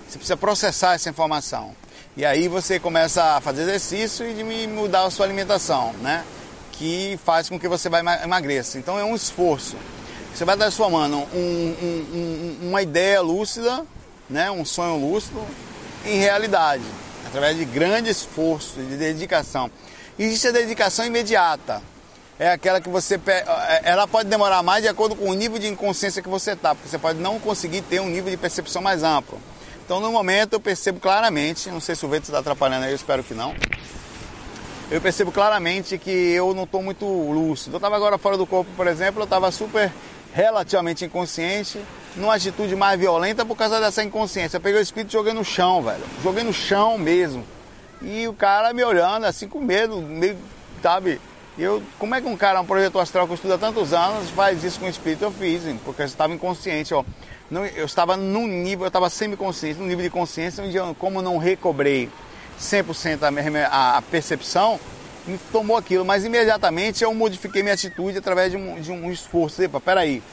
Você 0.08 0.18
precisa 0.18 0.38
processar 0.38 0.94
essa 0.94 1.10
informação. 1.10 1.74
E 2.16 2.24
aí 2.24 2.48
você 2.48 2.80
começa 2.80 3.24
a 3.24 3.42
fazer 3.42 3.64
exercício 3.64 4.24
e 4.30 4.68
mudar 4.68 5.06
a 5.06 5.10
sua 5.10 5.26
alimentação, 5.26 5.94
né? 5.94 6.24
Que 6.72 7.20
faz 7.26 7.50
com 7.50 7.60
que 7.60 7.68
você 7.68 7.90
vai 7.90 8.02
emagreça. 8.24 8.78
Então 8.78 9.00
é 9.00 9.04
um 9.04 9.16
esforço. 9.16 9.76
Você 10.32 10.46
vai 10.46 10.56
transformando 10.56 11.18
um, 11.18 11.26
um, 11.34 12.58
um, 12.64 12.70
uma 12.70 12.84
ideia 12.84 13.20
lúcida, 13.20 13.84
né? 14.30 14.52
um 14.52 14.64
sonho 14.64 14.96
lúcido, 14.96 15.44
em 16.06 16.20
realidade, 16.20 16.84
através 17.26 17.58
de 17.58 17.66
grande 17.66 18.12
esforço, 18.12 18.80
de 18.80 18.96
dedicação. 18.96 19.72
Existe 20.18 20.48
a 20.50 20.52
dedicação 20.52 21.06
imediata. 21.06 21.82
É 22.38 22.52
aquela 22.52 22.80
que 22.80 22.90
você. 22.90 23.20
É, 23.26 23.82
ela 23.86 24.08
pode 24.08 24.30
demorar 24.30 24.62
mais 24.62 24.84
de 24.84 24.88
acordo 24.90 25.16
com 25.16 25.30
o 25.30 25.34
nível 25.34 25.58
de 25.58 25.68
inconsciência 25.68 26.22
que 26.22 26.30
você 26.30 26.52
está, 26.52 26.76
porque 26.76 26.90
você 26.90 27.00
pode 27.00 27.20
não 27.20 27.40
conseguir 27.40 27.82
ter 27.82 28.00
um 28.00 28.10
nível 28.10 28.30
de 28.30 28.38
percepção 28.38 28.82
mais 28.82 29.02
amplo. 29.02 29.40
Então, 29.86 30.00
no 30.00 30.12
momento, 30.12 30.54
eu 30.54 30.60
percebo 30.60 31.00
claramente, 31.00 31.70
não 31.70 31.82
sei 31.82 31.94
se 31.96 32.06
o 32.06 32.10
vento 32.10 32.24
está 32.24 32.40
atrapalhando 32.40 32.86
aí, 32.86 32.92
eu 32.92 32.96
espero 32.96 33.24
que 33.24 33.34
não. 33.34 33.54
Eu 34.90 35.02
percebo 35.02 35.32
claramente 35.32 35.98
que 35.98 36.10
eu 36.10 36.54
não 36.54 36.64
estou 36.64 36.82
muito 36.82 37.06
lúcido. 37.06 37.76
Eu 37.76 37.78
estava 37.78 37.96
agora 37.96 38.18
fora 38.18 38.38
do 38.38 38.46
corpo, 38.46 38.72
por 38.78 38.88
exemplo, 38.88 39.22
eu 39.22 39.26
estava 39.26 39.52
super 39.52 39.92
relativamente 40.34 41.06
inconsciente, 41.06 41.80
numa 42.16 42.36
atitude 42.36 42.76
mais 42.76 43.00
violenta 43.00 43.46
por 43.46 43.56
causa 43.56 43.80
dessa 43.80 44.04
inconsciência. 44.04 44.58
Eu 44.58 44.62
peguei 44.62 44.80
o 44.80 44.84
espírito 44.84 45.10
e 45.10 45.14
joguei 45.14 45.34
no 45.34 45.44
chão, 45.44 45.82
velho. 45.82 46.04
Joguei 46.24 46.44
no 46.44 46.54
chão 46.54 46.98
mesmo. 46.98 47.46
E 48.02 48.28
o 48.28 48.34
cara 48.34 48.74
me 48.74 48.84
olhando 48.84 49.26
assim 49.26 49.48
com 49.48 49.60
medo, 49.60 50.02
meio, 50.02 50.38
sabe? 50.82 51.20
Eu, 51.58 51.84
como 52.00 52.16
é 52.16 52.22
que 52.22 52.28
um 52.28 52.36
cara, 52.36 52.60
um 52.62 52.66
projeto 52.66 53.00
astral 53.00 53.28
que 53.28 53.34
estuda 53.36 53.58
tantos 53.58 53.94
anos, 53.94 54.30
faz 54.32 54.64
isso 54.64 54.80
com 54.80 54.88
o 54.88 54.90
espírito? 54.90 55.24
Eu 55.24 55.32
fiz, 55.32 55.62
porque 55.84 56.02
eu 56.02 56.06
estava 56.06 56.34
inconsciente, 56.34 56.94
ó. 56.94 57.04
Não, 57.50 57.66
eu 57.66 57.86
estava 57.86 58.18
num 58.18 58.48
nível, 58.48 58.86
eu 58.86 58.88
estava 58.88 59.10
semi-consciente, 59.10 59.80
num 59.80 59.86
nível 59.86 60.04
de 60.04 60.10
consciência 60.10 60.64
onde 60.64 60.76
eu, 60.76 60.96
como 60.96 61.22
não 61.22 61.38
recobrei 61.38 62.10
100% 62.60 63.68
a, 63.70 63.98
a, 63.98 64.02
percepção, 64.02 64.80
me 65.28 65.38
tomou 65.52 65.78
aquilo, 65.78 66.06
mas 66.06 66.26
imediatamente 66.26 67.04
eu 67.04 67.14
modifiquei 67.14 67.62
minha 67.62 67.74
atitude 67.74 68.18
através 68.18 68.52
de 68.52 68.58
um, 68.58 68.80
de 68.80 68.92
um 68.92 69.12
esforço. 69.12 69.62
Epa, 69.62 69.80
peraí. 69.80 70.24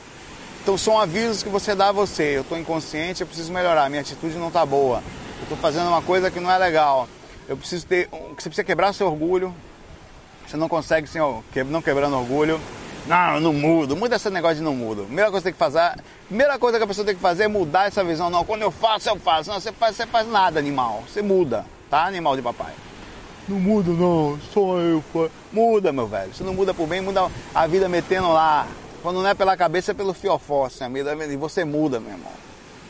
Então 0.63 0.77
são 0.77 0.99
avisos 0.99 1.43
que 1.43 1.49
você 1.49 1.75
dá 1.75 1.89
a 1.89 1.93
você. 1.93 2.37
Eu 2.37 2.43
estou 2.43 2.59
inconsciente, 2.59 3.21
eu 3.21 3.27
preciso 3.27 3.53
melhorar, 3.53 3.89
minha 3.89 4.03
atitude 4.03 4.37
não 4.37 4.49
está 4.49 4.65
boa. 4.65 5.03
Eu 5.39 5.43
estou 5.45 5.59
fazendo 5.59 5.89
uma 5.89 6.03
coisa 6.03 6.31
que 6.31 6.39
não 6.39 6.51
é 6.51 6.59
legal. 6.59 7.09
Eu 7.49 7.57
preciso 7.57 7.87
ter. 7.87 8.09
Você 8.11 8.49
precisa 8.49 8.65
quebrar 8.65 8.93
seu 8.93 9.07
orgulho. 9.07 9.55
Você 10.47 10.57
não 10.57 10.69
consegue, 10.69 11.09
ó, 11.19 11.41
não 11.67 11.81
quebrando 11.81 12.17
orgulho. 12.17 12.61
Não, 13.07 13.41
não 13.41 13.53
mudo. 13.53 13.97
Muda 13.97 14.17
esse 14.17 14.31
negócio 14.31 14.57
de 14.57 14.63
não 14.63 14.75
mudo. 14.75 15.05
Primeira 15.05 15.31
coisa 15.31 15.43
que 15.43 15.45
tem 15.45 15.53
que 15.53 15.59
fazer, 15.59 16.01
primeira 16.29 16.59
coisa 16.59 16.79
que 16.79 16.85
a 16.85 16.87
pessoa 16.87 17.05
tem 17.05 17.15
que 17.15 17.21
fazer 17.21 17.45
é 17.45 17.49
mudar 17.49 17.87
essa 17.87 18.05
visão. 18.05 18.31
Não, 18.31 18.45
quando 18.45 18.63
eu 18.63 18.71
faço, 18.71 19.09
eu 19.09 19.17
faço. 19.17 19.51
Não, 19.51 19.61
você 19.61 19.73
faz, 19.73 19.97
você 19.97 20.07
faz 20.07 20.29
nada, 20.29 20.59
animal. 20.59 21.05
Você 21.09 21.23
muda, 21.23 21.65
tá, 21.89 22.05
animal 22.05 22.37
de 22.37 22.43
papai? 22.43 22.73
Não 23.49 23.59
muda 23.59 23.91
não, 23.91 24.39
só 24.53 24.79
eu. 24.79 25.03
Muda, 25.53 25.93
meu 25.93 26.07
velho. 26.07 26.33
Se 26.35 26.43
não 26.43 26.55
muda 26.55 26.73
por 26.73 26.87
bem, 26.87 27.01
muda 27.01 27.29
a 27.55 27.67
vida 27.67 27.89
metendo 27.89 28.33
lá. 28.33 28.67
Quando 29.03 29.23
não 29.23 29.29
é 29.29 29.35
pela 29.35 29.57
cabeça, 29.57 29.93
é 29.93 29.95
pelo 29.95 30.13
fiofó, 30.13 30.67
assim, 30.67 30.85
E 30.85 31.37
você 31.37 31.65
muda, 31.65 31.99
meu 31.99 32.13
irmão. 32.13 32.33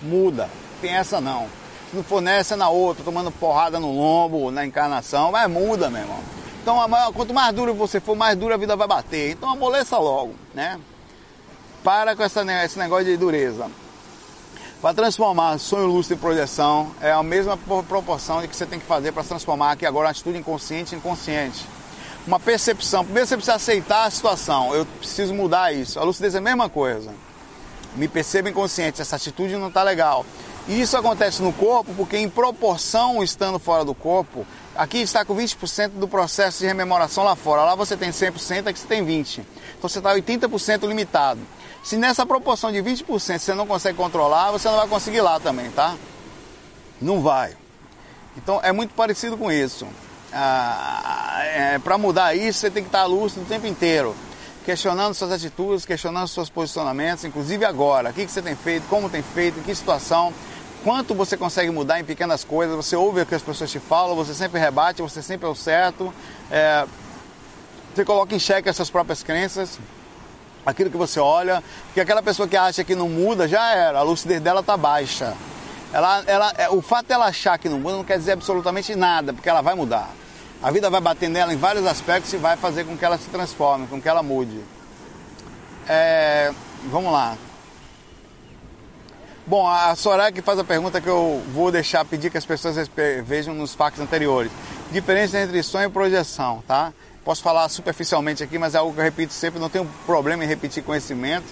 Muda. 0.03 0.51
Tem 0.81 0.93
essa 0.93 1.21
não. 1.21 1.47
Se 1.91 1.97
não 1.97 2.03
for 2.03 2.21
nessa, 2.21 2.55
é 2.55 2.57
na 2.57 2.69
outra, 2.69 3.03
tomando 3.05 3.31
porrada 3.31 3.81
no 3.81 3.93
lombo, 3.93 4.51
na 4.51 4.65
encarnação, 4.65 5.33
mas 5.33 5.51
muda, 5.51 5.91
meu 5.91 6.03
irmão. 6.03 6.21
Então, 6.63 6.79
quanto 7.15 7.33
mais 7.33 7.55
duro 7.55 7.75
você 7.75 8.01
for, 8.01 8.15
mais 8.15 8.37
dura 8.37 8.55
a 8.55 8.59
vida 8.59 8.77
vai 8.77 8.87
bater. 8.87 9.31
Então, 9.31 9.49
amoleça 9.51 9.99
logo, 9.99 10.35
né? 10.55 10.79
Para 11.83 12.15
com 12.15 12.23
essa, 12.23 12.45
esse 12.65 12.79
negócio 12.79 13.07
de 13.07 13.17
dureza. 13.17 13.71
Para 14.83 14.95
transformar 14.95 15.59
sonho 15.59 15.87
lúcido 15.87 16.15
em 16.15 16.19
projeção, 16.19 16.91
é 17.01 17.13
a 17.13 17.23
mesma 17.23 17.57
proporção 17.57 18.41
de 18.41 18.49
que 18.49 18.57
você 18.57 18.67
tem 18.67 18.79
que 18.79 18.87
fazer 18.87 19.13
para 19.13 19.23
transformar 19.23 19.73
aqui 19.73 19.85
agora 19.85 20.07
uma 20.07 20.11
atitude 20.11 20.39
inconsciente 20.39 20.95
em 20.95 20.99
inconsciente. 20.99 21.67
Uma 22.27 22.39
percepção. 22.39 23.05
Primeiro 23.05 23.27
você 23.27 23.37
precisa 23.37 23.57
aceitar 23.57 24.05
a 24.05 24.11
situação. 24.11 24.75
Eu 24.75 24.85
preciso 24.87 25.35
mudar 25.35 25.73
isso. 25.73 25.99
A 25.99 26.03
lucidez 26.03 26.35
é 26.35 26.39
a 26.39 26.43
mesma 26.43 26.69
coisa. 26.69 27.13
Me 27.97 28.07
perceba 28.07 28.49
inconsciente, 28.49 29.03
essa 29.03 29.17
atitude 29.17 29.57
não 29.57 29.69
está 29.69 29.83
legal. 29.83 30.25
E 30.69 30.81
isso 30.81 30.97
acontece 30.97 31.43
no 31.43 31.53
corpo 31.53 31.93
porque, 31.95 32.17
em 32.17 32.29
proporção, 32.29 33.23
estando 33.23 33.59
fora 33.59 33.85
do 33.85 33.95
corpo, 33.95 34.47
aqui 34.81 34.99
está 35.03 35.27
com 35.27 35.37
20% 35.37 35.91
do 35.91 36.09
processo 36.09 36.61
de 36.61 36.67
rememoração 36.67 37.23
lá 37.23 37.37
fora. 37.37 37.63
Lá 37.65 37.75
você 37.75 37.99
tem 37.99 38.09
100%, 38.09 38.67
aqui 38.67 38.79
você 38.79 38.87
tem 38.87 39.05
20%. 39.05 39.45
Então 39.77 39.89
você 39.89 39.99
está 39.99 40.15
80% 40.15 40.89
limitado. 40.89 41.41
Se 41.85 41.99
nessa 41.99 42.25
proporção 42.25 42.73
de 42.73 42.79
20% 42.79 43.39
você 43.39 43.55
não 43.55 43.67
consegue 43.67 43.99
controlar, 43.99 44.51
você 44.53 44.69
não 44.69 44.79
vai 44.79 44.89
conseguir 44.89 45.21
lá 45.21 45.39
também, 45.39 45.71
tá? 45.71 45.97
Não 47.01 47.21
vai. 47.21 47.55
Então 48.39 48.59
é 48.63 48.73
muito 48.73 48.95
parecido 48.95 49.37
com 49.37 49.53
isso. 49.53 49.87
Ah, 50.33 51.43
é, 51.45 51.79
Para 51.79 51.99
mudar 51.99 52.35
isso, 52.35 52.61
você 52.61 52.71
tem 52.71 52.83
que 52.83 52.89
estar 52.89 53.05
lúcido 53.05 53.43
o 53.43 53.45
tempo 53.45 53.67
inteiro 53.67 54.17
questionando 54.65 55.15
suas 55.15 55.33
atitudes, 55.33 55.85
questionando 55.85 56.29
seus 56.29 56.49
posicionamentos, 56.49 57.25
inclusive 57.25 57.65
agora. 57.65 58.11
O 58.11 58.13
que, 58.13 58.25
que 58.25 58.31
você 58.31 58.41
tem 58.41 58.55
feito, 58.55 58.87
como 58.89 59.11
tem 59.11 59.23
feito, 59.23 59.59
em 59.59 59.63
que 59.63 59.75
situação, 59.75 60.33
quanto 60.83 61.15
você 61.15 61.37
consegue 61.37 61.71
mudar 61.71 62.01
em 62.01 62.05
pequenas 62.05 62.45
coisas, 62.45 62.75
você 62.75 62.97
ouve 62.97 63.21
o 63.21 63.27
que 63.27 63.35
as 63.35 63.43
pessoas 63.43 63.71
te 63.71 63.79
falam, 63.79 64.17
você 64.17 64.35
sempre 64.35 64.61
rebate, 64.61 65.03
você 65.03 65.23
sempre 65.23 65.47
é 65.47 65.51
o 65.51 65.55
certo, 65.55 66.13
é, 66.51 66.87
você 67.95 68.05
coloca 68.05 68.35
em 68.35 68.39
xeque 68.39 68.69
as 68.69 68.77
suas 68.77 68.91
próprias 68.91 69.23
crenças, 69.23 69.79
aquilo 70.65 70.91
que 70.91 70.97
você 70.97 71.21
olha, 71.21 71.63
porque 71.87 72.01
aquela 72.01 72.23
pessoa 72.23 72.47
que 72.49 72.57
acha 72.57 72.85
que 72.85 72.95
não 72.95 73.09
muda 73.09 73.49
já 73.49 73.75
era, 73.75 73.99
a 73.99 74.03
lucidez 74.03 74.41
dela 74.41 74.61
está 74.61 74.77
baixa. 74.77 75.37
Ela, 75.93 76.23
ela, 76.27 76.53
é, 76.57 76.69
o 76.71 76.81
fato 76.81 77.07
dela 77.07 77.27
achar 77.27 77.59
que 77.59 77.69
não 77.69 77.81
muda 77.81 77.97
não 77.97 78.05
quer 78.05 78.17
dizer 78.17 78.33
absolutamente 78.33 78.95
nada, 78.95 79.33
porque 79.33 79.49
ela 79.49 79.61
vai 79.61 79.75
mudar. 79.75 80.11
A 80.63 80.71
vida 80.71 80.89
vai 80.89 81.01
bater 81.01 81.29
nela 81.29 81.53
em 81.53 81.57
vários 81.57 81.87
aspectos 81.87 82.33
e 82.33 82.37
vai 82.37 82.57
fazer 82.57 82.85
com 82.85 82.97
que 82.97 83.05
ela 83.05 83.19
se 83.19 83.29
transforme, 83.29 83.87
com 83.87 84.01
que 84.01 84.09
ela 84.09 84.23
mude. 84.23 84.61
É, 85.89 86.53
vamos 86.85 87.11
lá. 87.13 87.37
Bom, 89.51 89.67
a 89.67 89.97
Soraya 89.97 90.31
que 90.31 90.41
faz 90.41 90.61
a 90.61 90.65
pergunta 90.65 91.01
que 91.01 91.09
eu 91.09 91.43
vou 91.53 91.73
deixar 91.73 92.05
pedir 92.05 92.31
que 92.31 92.39
as 92.39 92.47
pessoas 92.47 92.89
vejam 93.25 93.53
nos 93.53 93.75
fax 93.75 93.99
anteriores. 93.99 94.53
Diferença 94.93 95.41
entre 95.41 95.61
sonho 95.65 95.89
e 95.89 95.91
projeção, 95.91 96.63
tá? 96.69 96.93
Posso 97.25 97.43
falar 97.43 97.69
superficialmente 97.69 98.45
aqui, 98.45 98.61
mas 98.61 98.77
é 98.77 98.79
algo 98.79 98.95
que 98.95 99.01
eu 99.01 99.03
repito 99.03 99.33
sempre, 99.33 99.59
não 99.59 99.69
tenho 99.69 99.91
problema 100.07 100.45
em 100.45 100.47
repetir 100.47 100.85
conhecimento, 100.85 101.49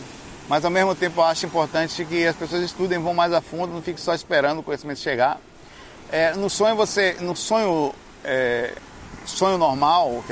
mas 0.49 0.65
ao 0.65 0.71
mesmo 0.71 0.95
tempo 0.95 1.21
eu 1.21 1.25
acho 1.25 1.45
importante 1.47 2.05
que 2.05 2.25
as 2.25 2.37
pessoas 2.37 2.63
estudem, 2.63 3.01
vão 3.01 3.15
mais 3.15 3.33
a 3.33 3.41
fundo, 3.41 3.75
não 3.75 3.83
fiquem 3.83 4.01
só 4.01 4.15
esperando 4.15 4.61
o 4.61 4.63
conhecimento 4.63 5.01
chegar. 5.01 5.41
É, 6.09 6.35
no 6.35 6.49
sonho 6.49 6.77
você, 6.77 7.17
no 7.19 7.35
sonho 7.35 7.93
é, 8.23 8.75
sonho 9.25 9.59
normal, 9.59 10.25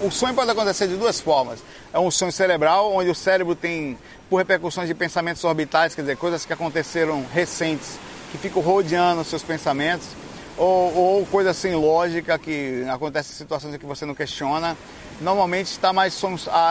o 0.00 0.10
sonho 0.10 0.34
pode 0.34 0.50
acontecer 0.50 0.88
de 0.88 0.96
duas 0.96 1.20
formas. 1.20 1.62
É 1.92 1.98
um 1.98 2.10
sonho 2.10 2.32
cerebral, 2.32 2.92
onde 2.94 3.10
o 3.10 3.14
cérebro 3.14 3.54
tem, 3.54 3.98
por 4.28 4.36
repercussões 4.36 4.88
de 4.88 4.94
pensamentos 4.94 5.44
orbitais, 5.44 5.94
quer 5.94 6.02
dizer, 6.02 6.16
coisas 6.16 6.44
que 6.44 6.52
aconteceram 6.52 7.24
recentes, 7.32 7.98
que 8.30 8.38
ficam 8.38 8.62
rodeando 8.62 9.20
os 9.20 9.28
seus 9.28 9.42
pensamentos, 9.42 10.06
ou, 10.56 10.94
ou 10.94 11.26
coisa 11.26 11.54
sem 11.54 11.74
lógica, 11.74 12.38
que 12.38 12.84
acontece 12.90 13.32
em 13.32 13.36
situações 13.36 13.74
em 13.74 13.78
que 13.78 13.86
você 13.86 14.04
não 14.04 14.14
questiona. 14.14 14.76
Normalmente 15.20 15.66
está 15.66 15.92
mais 15.92 16.20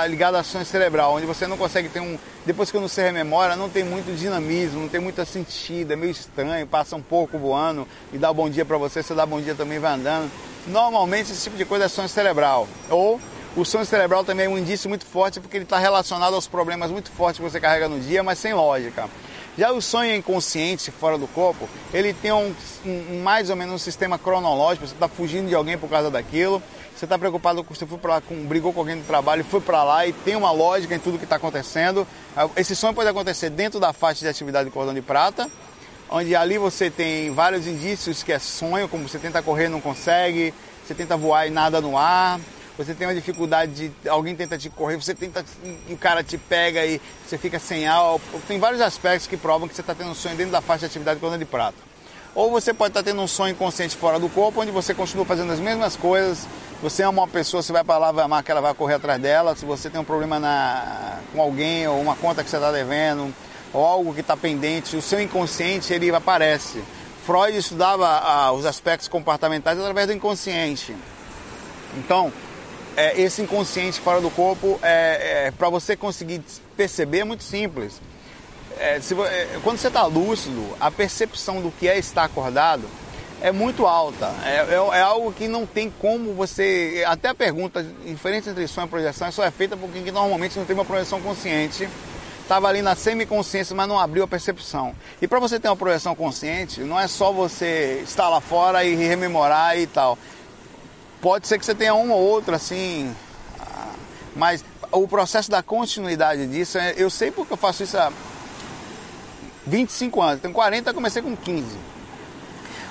ligado 0.09 0.35
a 0.35 0.43
sonho 0.43 0.65
cerebral, 0.65 1.15
onde 1.15 1.25
você 1.25 1.47
não 1.47 1.57
consegue 1.57 1.89
ter 1.89 1.99
um. 1.99 2.17
Depois 2.45 2.71
que 2.71 2.77
você 2.77 3.03
rememora, 3.03 3.55
não 3.55 3.69
tem 3.69 3.83
muito 3.83 4.15
dinamismo, 4.15 4.81
não 4.81 4.87
tem 4.87 5.01
muita 5.01 5.25
sentido, 5.25 5.91
é 5.91 5.95
meio 5.95 6.11
estranho, 6.11 6.65
passa 6.65 6.95
um 6.95 7.01
pouco 7.01 7.37
voando 7.37 7.85
e 8.13 8.17
dá 8.17 8.31
um 8.31 8.33
bom 8.33 8.49
dia 8.49 8.63
para 8.63 8.77
você, 8.77 9.03
você 9.03 9.13
dá 9.13 9.25
um 9.25 9.27
bom 9.27 9.41
dia 9.41 9.53
também 9.53 9.79
vai 9.79 9.93
andando. 9.93 10.31
Normalmente 10.67 11.31
esse 11.31 11.43
tipo 11.43 11.57
de 11.57 11.65
coisa 11.65 11.85
é 11.85 11.87
sonho 11.87 12.09
cerebral. 12.09 12.67
Ou 12.89 13.19
o 13.55 13.65
sonho 13.65 13.85
cerebral 13.85 14.23
também 14.23 14.45
é 14.45 14.49
um 14.49 14.57
indício 14.57 14.89
muito 14.89 15.05
forte 15.05 15.39
porque 15.39 15.57
ele 15.57 15.63
está 15.63 15.79
relacionado 15.79 16.33
aos 16.33 16.47
problemas 16.47 16.91
muito 16.91 17.09
fortes 17.11 17.39
que 17.39 17.49
você 17.49 17.59
carrega 17.59 17.87
no 17.87 17.99
dia, 17.99 18.21
mas 18.21 18.37
sem 18.37 18.53
lógica. 18.53 19.09
Já 19.57 19.71
o 19.71 19.81
sonho 19.81 20.13
inconsciente, 20.13 20.91
fora 20.91 21.17
do 21.17 21.27
corpo, 21.27 21.67
ele 21.91 22.13
tem 22.13 22.31
um, 22.31 22.53
um 22.85 23.23
mais 23.23 23.49
ou 23.49 23.55
menos 23.55 23.73
um 23.73 23.77
sistema 23.79 24.19
cronológico, 24.19 24.85
você 24.85 24.93
está 24.93 25.07
fugindo 25.07 25.47
de 25.47 25.55
alguém 25.55 25.75
por 25.75 25.89
causa 25.89 26.11
daquilo, 26.11 26.61
você 26.95 27.05
está 27.05 27.17
preocupado 27.17 27.63
com 27.63 27.73
você 27.73 27.85
foi 27.85 27.97
pra, 27.97 28.21
com, 28.21 28.35
brigou 28.45 28.71
com 28.71 28.81
alguém 28.81 28.97
do 28.97 29.07
trabalho, 29.07 29.43
foi 29.43 29.59
para 29.59 29.83
lá 29.83 30.05
e 30.05 30.13
tem 30.13 30.35
uma 30.35 30.51
lógica 30.51 30.93
em 30.93 30.99
tudo 30.99 31.17
que 31.17 31.23
está 31.23 31.37
acontecendo. 31.37 32.07
Esse 32.55 32.75
sonho 32.75 32.93
pode 32.93 33.09
acontecer 33.09 33.49
dentro 33.49 33.79
da 33.79 33.93
faixa 33.93 34.19
de 34.19 34.27
atividade 34.27 34.69
do 34.69 34.71
cordão 34.71 34.93
de 34.93 35.01
prata, 35.01 35.49
onde 36.09 36.35
ali 36.35 36.57
você 36.57 36.89
tem 36.89 37.31
vários 37.31 37.67
indícios 37.67 38.23
que 38.23 38.31
é 38.31 38.39
sonho, 38.39 38.87
como 38.87 39.07
você 39.07 39.19
tenta 39.19 39.41
correr 39.41 39.65
e 39.65 39.69
não 39.69 39.81
consegue, 39.81 40.53
você 40.85 40.93
tenta 40.93 41.17
voar 41.17 41.47
e 41.47 41.49
nada 41.49 41.81
no 41.81 41.97
ar, 41.97 42.39
você 42.77 42.93
tem 42.93 43.07
uma 43.07 43.15
dificuldade 43.15 43.89
de 43.89 44.09
alguém 44.09 44.35
tenta 44.35 44.57
te 44.57 44.69
correr, 44.69 44.97
você 44.97 45.15
tenta 45.15 45.43
e 45.89 45.93
o 45.93 45.97
cara 45.97 46.23
te 46.23 46.37
pega 46.37 46.85
e 46.85 47.01
você 47.27 47.37
fica 47.37 47.57
sem 47.57 47.87
ar. 47.87 48.19
Tem 48.47 48.59
vários 48.59 48.81
aspectos 48.81 49.27
que 49.27 49.35
provam 49.35 49.67
que 49.67 49.73
você 49.73 49.81
está 49.81 49.95
tendo 49.95 50.11
um 50.11 50.15
sonho 50.15 50.35
dentro 50.35 50.51
da 50.51 50.61
faixa 50.61 50.81
de 50.81 50.85
atividade 50.85 51.19
coluna 51.19 51.39
de 51.39 51.45
prata. 51.45 51.87
Ou 52.35 52.51
você 52.51 52.71
pode 52.71 52.91
estar 52.91 53.01
tá 53.01 53.09
tendo 53.09 53.19
um 53.19 53.27
sonho 53.27 53.53
inconsciente 53.53 53.97
fora 53.97 54.19
do 54.19 54.29
corpo, 54.29 54.61
onde 54.61 54.69
você 54.69 54.93
continua 54.93 55.25
fazendo 55.25 55.51
as 55.51 55.59
mesmas 55.59 55.95
coisas. 55.95 56.47
Você 56.83 57.01
ama 57.01 57.23
uma 57.23 57.27
pessoa, 57.27 57.63
você 57.63 57.73
vai 57.73 57.83
para 57.83 57.97
lá, 57.97 58.11
vai 58.11 58.23
amar 58.23 58.43
que 58.43 58.51
ela 58.51 58.61
vai 58.61 58.75
correr 58.75 58.93
atrás 58.93 59.19
dela. 59.19 59.55
Se 59.55 59.65
você 59.65 59.89
tem 59.89 59.99
um 59.99 60.03
problema 60.03 60.39
na, 60.39 61.17
com 61.33 61.41
alguém 61.41 61.87
ou 61.87 61.99
uma 61.99 62.15
conta 62.15 62.43
que 62.43 62.49
você 62.51 62.57
está 62.57 62.71
devendo, 62.71 63.33
ou 63.73 63.85
algo 63.85 64.13
que 64.13 64.21
está 64.21 64.35
pendente, 64.35 64.95
o 64.95 65.01
seu 65.01 65.21
inconsciente 65.21 65.93
ele 65.93 66.09
aparece. 66.13 66.83
Freud 67.25 67.57
estudava 67.57 68.07
ah, 68.07 68.51
os 68.53 68.65
aspectos 68.65 69.07
comportamentais 69.07 69.77
através 69.77 70.07
do 70.07 70.13
inconsciente. 70.13 70.95
Então, 71.97 72.31
é, 72.95 73.19
esse 73.19 73.41
inconsciente 73.41 73.99
fora 73.99 74.21
do 74.21 74.29
corpo, 74.29 74.79
é, 74.81 75.47
é 75.47 75.51
para 75.51 75.69
você 75.69 75.95
conseguir 75.95 76.41
perceber, 76.75 77.19
é 77.19 77.23
muito 77.23 77.43
simples. 77.43 77.99
É, 78.79 78.99
se, 79.01 79.13
é, 79.13 79.59
quando 79.63 79.77
você 79.77 79.87
está 79.87 80.05
lúcido, 80.05 80.63
a 80.79 80.89
percepção 80.89 81.61
do 81.61 81.71
que 81.71 81.87
é 81.87 81.97
estar 81.97 82.23
acordado 82.23 82.87
é 83.41 83.51
muito 83.51 83.85
alta. 83.85 84.33
É, 84.43 84.73
é, 84.73 84.97
é, 84.97 85.01
algo 85.01 85.31
que 85.31 85.47
não 85.47 85.65
tem 85.65 85.91
como 85.99 86.33
você. 86.33 87.03
Até 87.05 87.29
a 87.29 87.35
pergunta, 87.35 87.85
diferente 88.05 88.49
entre 88.49 88.67
sonho 88.67 88.87
e 88.87 88.89
projeção, 88.89 89.31
só 89.31 89.43
é 89.43 89.51
feita 89.51 89.77
por 89.77 89.89
quem 89.89 90.03
normalmente 90.11 90.57
não 90.57 90.65
tem 90.65 90.75
uma 90.75 90.85
projeção 90.85 91.21
consciente. 91.21 91.87
Estava 92.47 92.69
ali 92.69 92.81
na 92.81 92.95
semiconsciência, 92.95 93.75
mas 93.75 93.89
não 93.89 93.99
abriu 93.99 94.23
a 94.23 94.27
percepção. 94.27 94.95
E 95.21 95.27
para 95.27 95.37
você 95.37 95.59
ter 95.59 95.67
uma 95.67 95.75
projeção 95.75 96.15
consciente, 96.15 96.79
não 96.79 96.97
é 96.97 97.05
só 97.05 97.29
você 97.29 98.01
estar 98.05 98.29
lá 98.29 98.39
fora 98.39 98.85
e 98.85 98.95
rememorar 98.95 99.77
e 99.77 99.85
tal. 99.85 100.17
Pode 101.19 101.45
ser 101.45 101.59
que 101.59 101.65
você 101.65 101.75
tenha 101.75 101.93
uma 101.93 102.15
ou 102.15 102.21
outra, 102.21 102.55
assim, 102.55 103.13
mas 104.33 104.63
o 104.93 105.05
processo 105.09 105.51
da 105.51 105.61
continuidade 105.61 106.47
disso, 106.47 106.77
é, 106.77 106.93
eu 106.95 107.09
sei 107.09 107.31
porque 107.31 107.51
eu 107.51 107.57
faço 107.57 107.83
isso 107.83 107.97
há 107.97 108.13
25 109.65 110.21
anos, 110.21 110.41
tenho 110.41 110.53
40, 110.53 110.93
comecei 110.93 111.21
com 111.21 111.35
15. 111.35 111.65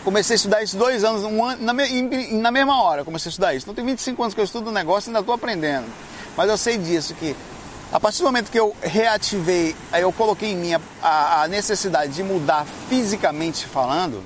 Comecei 0.04 0.34
a 0.34 0.36
estudar 0.36 0.62
isso 0.62 0.76
dois 0.76 1.02
anos, 1.02 1.24
um 1.24 1.42
ano, 1.42 1.62
na, 1.62 1.72
na 1.72 2.50
mesma 2.50 2.82
hora 2.82 3.06
comecei 3.06 3.30
a 3.30 3.30
estudar 3.30 3.54
isso. 3.54 3.64
Então 3.64 3.74
tem 3.74 3.86
25 3.86 4.22
anos 4.22 4.34
que 4.34 4.40
eu 4.40 4.44
estudo 4.44 4.68
o 4.68 4.72
negócio 4.72 5.08
e 5.08 5.10
ainda 5.10 5.20
estou 5.20 5.34
aprendendo. 5.34 5.86
Mas 6.36 6.50
eu 6.50 6.58
sei 6.58 6.76
disso, 6.76 7.14
que 7.14 7.34
a 7.92 8.00
partir 8.00 8.18
do 8.18 8.24
momento 8.24 8.50
que 8.50 8.58
eu 8.58 8.74
reativei, 8.82 9.74
eu 9.92 10.12
coloquei 10.12 10.52
em 10.52 10.56
mim 10.56 10.72
a, 11.02 11.42
a 11.42 11.48
necessidade 11.48 12.12
de 12.12 12.22
mudar 12.22 12.66
fisicamente 12.88 13.66
falando, 13.66 14.22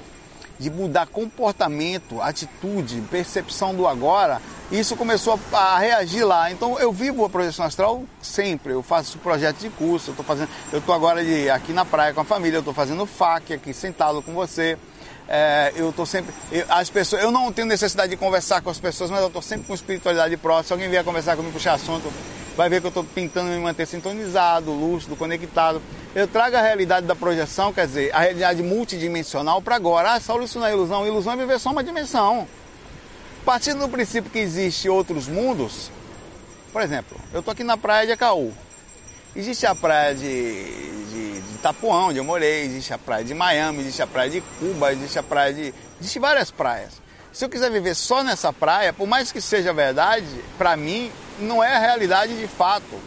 de 0.58 0.70
mudar 0.70 1.06
comportamento, 1.06 2.20
atitude, 2.20 3.02
percepção 3.10 3.74
do 3.74 3.86
agora, 3.86 4.40
isso 4.72 4.96
começou 4.96 5.38
a, 5.52 5.58
a, 5.58 5.78
reagir 5.78 6.24
lá. 6.24 6.50
Então 6.50 6.78
eu 6.78 6.92
vivo 6.92 7.24
a 7.24 7.30
projeção 7.30 7.64
astral 7.64 8.04
sempre. 8.22 8.72
Eu 8.72 8.82
faço 8.82 9.18
projeto 9.18 9.58
de 9.58 9.68
curso, 9.70 10.10
eu 10.10 10.12
estou 10.12 10.24
fazendo, 10.24 10.48
eu 10.72 10.78
estou 10.78 10.94
agora 10.94 11.24
de, 11.24 11.50
aqui 11.50 11.72
na 11.72 11.84
praia 11.84 12.14
com 12.14 12.20
a 12.20 12.24
família, 12.24 12.56
eu 12.56 12.60
estou 12.60 12.74
fazendo 12.74 13.04
FAQ 13.04 13.54
aqui 13.54 13.74
sentado 13.74 14.22
com 14.22 14.32
você. 14.32 14.78
É, 15.28 15.72
eu 15.76 15.90
estou 15.90 16.06
sempre. 16.06 16.34
Eu, 16.50 16.64
as 16.68 16.88
pessoas, 16.88 17.22
eu 17.22 17.30
não 17.30 17.52
tenho 17.52 17.68
necessidade 17.68 18.10
de 18.10 18.16
conversar 18.16 18.62
com 18.62 18.70
as 18.70 18.78
pessoas, 18.78 19.10
mas 19.10 19.20
eu 19.20 19.28
estou 19.28 19.42
sempre 19.42 19.66
com 19.66 19.74
espiritualidade 19.74 20.36
próxima. 20.36 20.64
Se 20.64 20.72
alguém 20.72 20.88
vier 20.88 21.04
conversar 21.04 21.36
comigo, 21.36 21.52
puxar 21.52 21.74
assunto, 21.74 22.12
vai 22.60 22.68
ver 22.68 22.80
que 22.82 22.86
eu 22.86 22.90
estou 22.90 23.02
pintando 23.02 23.48
me 23.48 23.58
manter 23.58 23.86
sintonizado, 23.86 24.70
lúcido, 24.70 25.16
conectado. 25.16 25.80
Eu 26.14 26.28
trago 26.28 26.56
a 26.56 26.60
realidade 26.60 27.06
da 27.06 27.16
projeção, 27.16 27.72
quer 27.72 27.86
dizer, 27.86 28.14
a 28.14 28.20
realidade 28.20 28.62
multidimensional 28.62 29.62
para 29.62 29.76
agora. 29.76 30.12
Ah, 30.12 30.20
Saulo, 30.20 30.44
isso 30.44 30.58
não 30.58 30.66
é 30.66 30.72
ilusão. 30.72 31.06
Ilusão 31.06 31.32
é 31.32 31.36
viver 31.38 31.58
só 31.58 31.70
uma 31.70 31.82
dimensão. 31.82 32.46
Partindo 33.46 33.78
do 33.78 33.88
princípio 33.88 34.30
que 34.30 34.38
existem 34.38 34.90
outros 34.90 35.26
mundos, 35.26 35.90
por 36.70 36.82
exemplo, 36.82 37.18
eu 37.32 37.38
estou 37.38 37.52
aqui 37.52 37.64
na 37.64 37.78
praia 37.78 38.06
de 38.06 38.12
Acaú. 38.12 38.52
Existe 39.34 39.64
a 39.64 39.74
praia 39.74 40.14
de 40.14 41.00
Itapuã, 41.54 42.08
onde 42.08 42.18
eu 42.18 42.24
morei, 42.24 42.64
existe 42.64 42.92
a 42.92 42.98
praia 42.98 43.24
de 43.24 43.32
Miami, 43.32 43.80
existe 43.80 44.02
a 44.02 44.06
praia 44.06 44.28
de 44.28 44.42
Cuba, 44.58 44.92
existe 44.92 45.18
a 45.18 45.22
praia 45.22 45.54
de. 45.54 45.74
Existe 45.98 46.18
várias 46.18 46.50
praias. 46.50 47.00
Se 47.32 47.44
eu 47.44 47.48
quiser 47.48 47.70
viver 47.70 47.94
só 47.94 48.24
nessa 48.24 48.52
praia, 48.52 48.92
por 48.92 49.06
mais 49.06 49.30
que 49.30 49.40
seja 49.40 49.72
verdade, 49.72 50.26
para 50.58 50.76
mim 50.76 51.12
não 51.38 51.62
é 51.62 51.76
a 51.76 51.78
realidade 51.78 52.36
de 52.38 52.46
fato. 52.48 53.00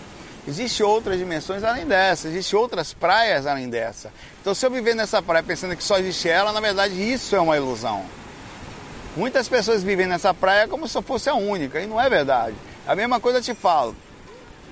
Existem 0.48 0.86
outras 0.86 1.18
dimensões 1.18 1.64
além 1.64 1.86
dessa, 1.86 2.28
existem 2.28 2.58
outras 2.58 2.94
praias 2.94 3.46
além 3.48 3.70
dessa. 3.70 4.12
Então, 4.42 4.54
se 4.54 4.66
eu 4.66 4.72
viver 4.72 4.94
nessa 4.94 5.22
praia 5.22 5.44
pensando 5.44 5.76
que 5.76 5.84
só 5.84 5.98
existe 5.98 6.28
ela, 6.28 6.52
na 6.52 6.60
verdade 6.60 6.94
isso 6.96 7.36
é 7.36 7.40
uma 7.40 7.56
ilusão. 7.56 8.04
Muitas 9.16 9.48
pessoas 9.48 9.84
vivem 9.84 10.08
nessa 10.08 10.34
praia 10.34 10.68
como 10.68 10.88
se 10.88 11.02
fosse 11.02 11.30
a 11.30 11.36
única, 11.36 11.80
e 11.80 11.86
não 11.86 12.00
é 12.00 12.10
verdade. 12.10 12.56
A 12.88 12.96
mesma 12.96 13.20
coisa 13.20 13.40
eu 13.40 13.44
te 13.44 13.54
falo. 13.54 13.96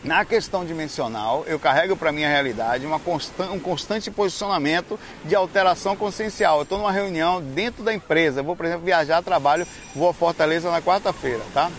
Na 0.04 0.26
questão 0.26 0.66
dimensional, 0.66 1.44
eu 1.46 1.60
carrego 1.60 1.96
para 1.96 2.12
minha 2.12 2.28
realidade 2.28 2.88
um 2.88 3.60
constante 3.60 4.10
posicionamento 4.10 5.00
de 5.24 5.36
alteração 5.36 5.96
consciencial. 5.96 6.58
Eu 6.58 6.64
estou 6.64 6.80
numa 6.80 6.92
reunião 6.92 7.40
dentro 7.40 7.84
da 7.84 7.94
empresa, 7.94 8.40
eu 8.40 8.44
vou, 8.44 8.56
por 8.56 8.66
exemplo, 8.66 8.84
viajar 8.84 9.18
a 9.20 9.22
trabalho, 9.22 9.68
vou 9.96 10.10
a 10.10 10.14
Fortaleza 10.14 10.72
na 10.72 10.82
quarta-feira, 10.82 11.42
tá? 11.54 11.70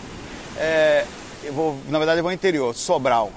É, 0.55 1.05
eu 1.43 1.51
vou, 1.51 1.77
na 1.89 1.97
verdade, 1.97 2.19
eu 2.19 2.23
vou 2.23 2.29
ao 2.29 2.33
interior, 2.33 2.73
Sobral. 2.73 3.29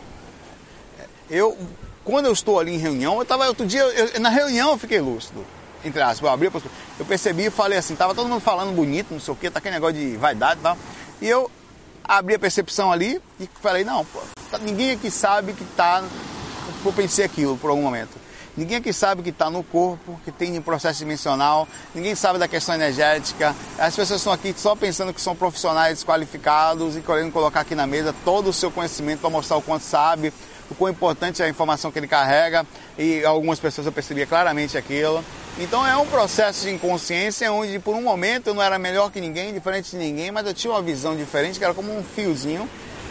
Eu, 1.28 1.58
quando 2.04 2.26
eu 2.26 2.32
estou 2.32 2.60
ali 2.60 2.72
em 2.72 2.78
reunião, 2.78 3.16
eu 3.16 3.22
estava 3.22 3.44
outro 3.48 3.66
dia, 3.66 3.82
eu, 3.82 4.20
na 4.20 4.28
reunião 4.28 4.70
eu 4.70 4.78
fiquei 4.78 5.00
lúcido. 5.00 5.44
Entre 5.84 6.00
aspas, 6.00 6.22
eu 6.22 6.28
abri, 6.28 6.48
eu 6.98 7.04
percebi 7.04 7.46
e 7.46 7.50
falei 7.50 7.76
assim, 7.76 7.96
tava 7.96 8.14
todo 8.14 8.28
mundo 8.28 8.40
falando 8.40 8.72
bonito, 8.72 9.08
não 9.10 9.20
sei 9.20 9.34
o 9.34 9.36
que, 9.36 9.50
tá 9.50 9.58
aquele 9.58 9.74
negócio 9.74 9.96
de 9.96 10.16
vaidade 10.16 10.60
e 10.60 10.62
tal. 10.62 10.78
E 11.20 11.28
eu 11.28 11.50
abri 12.04 12.36
a 12.36 12.38
percepção 12.38 12.92
ali 12.92 13.20
e 13.40 13.48
falei, 13.60 13.84
não, 13.84 14.04
pô, 14.04 14.20
ninguém 14.62 14.92
aqui 14.92 15.10
sabe 15.10 15.52
que 15.52 15.62
está. 15.62 16.02
Eu 16.84 16.92
pensei 16.92 17.24
aquilo 17.24 17.56
por 17.56 17.70
algum 17.70 17.82
momento. 17.82 18.26
Ninguém 18.56 18.78
aqui 18.78 18.90
sabe 18.90 19.22
que 19.22 19.28
está 19.28 19.50
no 19.50 19.62
corpo, 19.62 20.18
que 20.24 20.32
tem 20.32 20.56
em 20.56 20.62
processo 20.62 20.98
dimensional, 21.00 21.68
ninguém 21.94 22.14
sabe 22.14 22.38
da 22.38 22.48
questão 22.48 22.74
energética. 22.74 23.54
As 23.78 23.94
pessoas 23.94 24.20
estão 24.20 24.32
aqui 24.32 24.54
só 24.56 24.74
pensando 24.74 25.12
que 25.12 25.20
são 25.20 25.36
profissionais 25.36 26.02
qualificados 26.02 26.96
e 26.96 27.02
querendo 27.02 27.30
colocar 27.30 27.60
aqui 27.60 27.74
na 27.74 27.86
mesa 27.86 28.14
todo 28.24 28.48
o 28.48 28.54
seu 28.54 28.70
conhecimento 28.70 29.20
para 29.20 29.28
mostrar 29.28 29.58
o 29.58 29.62
quanto 29.62 29.82
sabe, 29.82 30.32
o 30.70 30.74
quão 30.74 30.90
importante 30.90 31.42
é 31.42 31.44
a 31.44 31.48
informação 31.50 31.92
que 31.92 31.98
ele 31.98 32.08
carrega. 32.08 32.64
E 32.96 33.22
algumas 33.26 33.60
pessoas 33.60 33.86
eu 33.86 33.92
percebia 33.92 34.26
claramente 34.26 34.78
aquilo. 34.78 35.22
Então 35.58 35.86
é 35.86 35.94
um 35.98 36.06
processo 36.06 36.62
de 36.62 36.70
inconsciência 36.70 37.52
onde 37.52 37.78
por 37.78 37.94
um 37.94 38.02
momento 38.02 38.46
eu 38.46 38.54
não 38.54 38.62
era 38.62 38.78
melhor 38.78 39.10
que 39.10 39.20
ninguém, 39.20 39.52
diferente 39.52 39.90
de 39.90 39.98
ninguém, 39.98 40.30
mas 40.30 40.46
eu 40.46 40.54
tinha 40.54 40.72
uma 40.72 40.80
visão 40.80 41.14
diferente, 41.14 41.58
que 41.58 41.64
era 41.64 41.74
como 41.74 41.94
um 41.94 42.02
fiozinho 42.02 42.66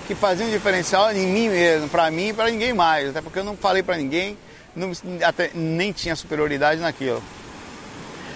que 0.06 0.16
fazia 0.16 0.46
um 0.46 0.50
diferencial 0.50 1.12
em 1.12 1.28
mim 1.28 1.50
mesmo, 1.50 1.90
para 1.90 2.10
mim 2.12 2.30
e 2.30 2.34
para 2.34 2.50
ninguém 2.50 2.74
mais, 2.74 3.10
até 3.10 3.22
porque 3.22 3.40
eu 3.40 3.44
não 3.44 3.58
falei 3.58 3.84
para 3.84 3.98
ninguém, 3.98 4.38
não, 4.76 4.92
até, 5.24 5.52
nem 5.54 5.92
tinha 5.92 6.16
superioridade 6.16 6.80
naquilo. 6.80 7.22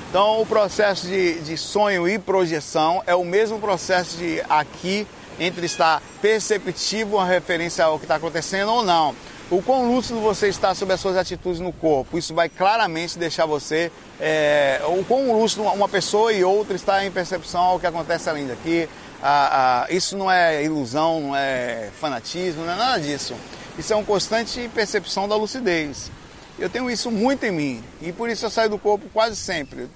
Então 0.09 0.41
o 0.41 0.45
processo 0.45 1.07
de, 1.07 1.39
de 1.41 1.57
sonho 1.57 2.07
e 2.07 2.17
projeção 2.17 3.03
é 3.05 3.13
o 3.13 3.23
mesmo 3.23 3.59
processo 3.59 4.17
de 4.17 4.41
aqui 4.49 5.05
entre 5.39 5.65
estar 5.65 6.01
perceptivo 6.21 7.17
a 7.17 7.25
referência 7.25 7.85
ao 7.85 7.97
que 7.99 8.05
está 8.05 8.15
acontecendo 8.15 8.71
ou 8.71 8.83
não 8.83 9.15
o 9.49 9.61
quão 9.61 9.91
lúcido 9.91 10.19
você 10.19 10.47
está 10.47 10.75
sobre 10.75 10.93
as 10.93 10.99
suas 10.99 11.17
atitudes 11.17 11.59
no 11.59 11.73
corpo. 11.73 12.17
Isso 12.17 12.33
vai 12.33 12.47
claramente 12.47 13.17
deixar 13.17 13.45
você. 13.45 13.91
É, 14.19 14.81
o 14.87 15.03
quão 15.03 15.31
lúcido 15.39 15.63
uma 15.63 15.89
pessoa 15.89 16.31
e 16.31 16.43
outra 16.43 16.75
está 16.75 17.03
em 17.03 17.11
percepção 17.11 17.61
ao 17.61 17.79
que 17.79 17.87
acontece 17.87 18.29
além 18.29 18.47
daqui. 18.47 18.87
Ah, 19.21 19.85
ah, 19.85 19.93
isso 19.93 20.17
não 20.17 20.31
é 20.31 20.63
ilusão, 20.63 21.19
não 21.19 21.35
é 21.35 21.89
fanatismo, 21.99 22.63
não 22.65 22.73
é 22.73 22.75
nada 22.75 23.01
disso. 23.01 23.35
Isso 23.77 23.91
é 23.93 23.95
uma 23.95 24.05
constante 24.05 24.69
percepção 24.73 25.27
da 25.27 25.35
lucidez. 25.35 26.11
Eu 26.57 26.69
tenho 26.69 26.89
isso 26.89 27.09
muito 27.09 27.45
em 27.45 27.51
mim 27.51 27.83
e 28.01 28.11
por 28.11 28.29
isso 28.29 28.45
eu 28.45 28.49
saio 28.49 28.69
do 28.69 28.77
corpo 28.77 29.07
quase 29.13 29.35
sempre. 29.35 29.89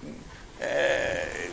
É, 0.60 1.50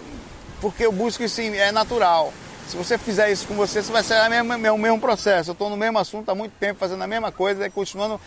porque 0.61 0.85
eu 0.85 0.93
busco 0.93 1.23
isso, 1.23 1.41
é 1.41 1.73
natural. 1.73 2.33
Se 2.69 2.77
você 2.77 2.97
fizer 2.97 3.33
isso 3.33 3.49
com 3.49 3.55
você, 3.55 3.83
você 3.83 3.91
vai 3.91 4.05
ser 4.05 4.15
o 4.21 4.31
mesmo, 4.31 4.79
mesmo 4.79 5.01
processo. 5.01 5.51
Eu 5.51 5.55
estou 5.55 5.69
no 5.69 5.77
mesmo 5.77 5.99
assunto 5.99 6.29
há 6.29 6.35
muito 6.35 6.53
tempo, 6.53 6.79
fazendo 6.79 7.03
a 7.03 7.07
mesma 7.07 7.33
coisa, 7.33 7.67
e 7.67 7.71
continuando 7.71 8.21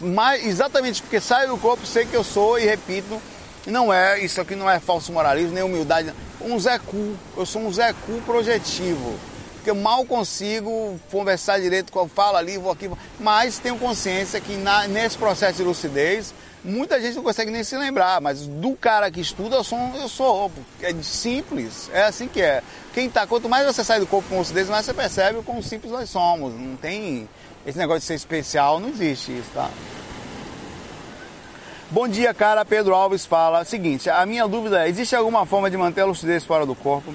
mais, 0.00 0.46
exatamente 0.46 1.02
porque 1.02 1.20
saio 1.20 1.48
do 1.48 1.58
corpo, 1.58 1.84
sei 1.84 2.06
que 2.06 2.14
eu 2.14 2.22
sou 2.22 2.58
e 2.58 2.64
repito. 2.64 3.20
Não 3.66 3.92
é, 3.92 4.20
isso 4.20 4.40
aqui 4.40 4.54
não 4.54 4.70
é 4.70 4.78
falso 4.78 5.12
moralismo, 5.12 5.54
nem 5.54 5.62
humildade. 5.62 6.12
Um 6.40 6.58
Zé 6.58 6.78
Cu, 6.78 7.16
eu 7.36 7.46
sou 7.46 7.62
um 7.62 7.72
Zé 7.72 7.92
Cu 7.92 8.20
projetivo. 8.26 9.18
Porque 9.54 9.70
eu 9.70 9.74
mal 9.74 10.04
consigo 10.04 11.00
conversar 11.10 11.58
direito, 11.58 11.90
eu 11.96 12.06
falo 12.06 12.36
ali, 12.36 12.58
vou 12.58 12.70
aqui, 12.70 12.90
mas 13.18 13.58
tenho 13.58 13.78
consciência 13.78 14.38
que 14.38 14.56
na, 14.56 14.86
nesse 14.86 15.16
processo 15.16 15.56
de 15.56 15.62
lucidez, 15.62 16.34
muita 16.62 17.00
gente 17.00 17.16
não 17.16 17.22
consegue 17.22 17.50
nem 17.50 17.64
se 17.64 17.74
lembrar, 17.74 18.20
mas 18.20 18.46
do 18.46 18.76
cara 18.76 19.10
que 19.10 19.22
estuda, 19.22 19.56
eu 19.56 19.64
sou, 19.64 19.78
eu 19.94 20.06
sou 20.06 20.52
é 20.82 20.94
simples, 21.02 21.88
é 21.94 22.02
assim 22.02 22.28
que 22.28 22.42
é. 22.42 22.62
Quem 22.92 23.08
tá, 23.08 23.26
quanto 23.26 23.48
mais 23.48 23.64
você 23.64 23.82
sai 23.82 24.00
do 24.00 24.06
corpo 24.06 24.28
com 24.28 24.38
lucidez, 24.38 24.68
mais 24.68 24.84
você 24.84 24.92
percebe 24.92 25.38
o 25.38 25.42
quão 25.42 25.62
simples 25.62 25.90
nós 25.90 26.10
somos. 26.10 26.52
Não 26.52 26.76
tem 26.76 27.26
esse 27.66 27.78
negócio 27.78 28.00
de 28.00 28.06
ser 28.06 28.14
especial, 28.14 28.78
não 28.78 28.90
existe 28.90 29.32
isso, 29.32 29.48
tá? 29.54 29.70
Bom 31.90 32.08
dia, 32.08 32.32
cara. 32.34 32.64
Pedro 32.64 32.94
Alves 32.94 33.26
fala. 33.26 33.64
Seguinte, 33.64 34.08
a 34.10 34.24
minha 34.26 34.46
dúvida 34.48 34.84
é: 34.84 34.88
existe 34.88 35.14
alguma 35.14 35.46
forma 35.46 35.70
de 35.70 35.76
manter 35.76 36.00
a 36.02 36.06
lucidez 36.06 36.44
fora 36.44 36.64
do 36.66 36.74
corpo? 36.74 37.14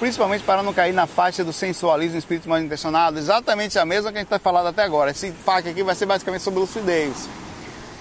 principalmente 0.00 0.42
para 0.42 0.62
não 0.62 0.72
cair 0.72 0.94
na 0.94 1.06
faixa 1.06 1.44
do 1.44 1.52
sensualismo 1.52 2.16
espírito 2.16 2.48
mal 2.48 2.58
intencionado, 2.58 3.18
exatamente 3.18 3.78
a 3.78 3.84
mesma 3.84 4.10
que 4.10 4.16
a 4.16 4.20
gente 4.22 4.28
está 4.28 4.38
falando 4.38 4.68
até 4.68 4.82
agora. 4.82 5.10
Esse 5.10 5.30
FAQ 5.30 5.68
aqui 5.68 5.82
vai 5.82 5.94
ser 5.94 6.06
basicamente 6.06 6.42
sobre 6.42 6.58
lucidez. 6.58 7.28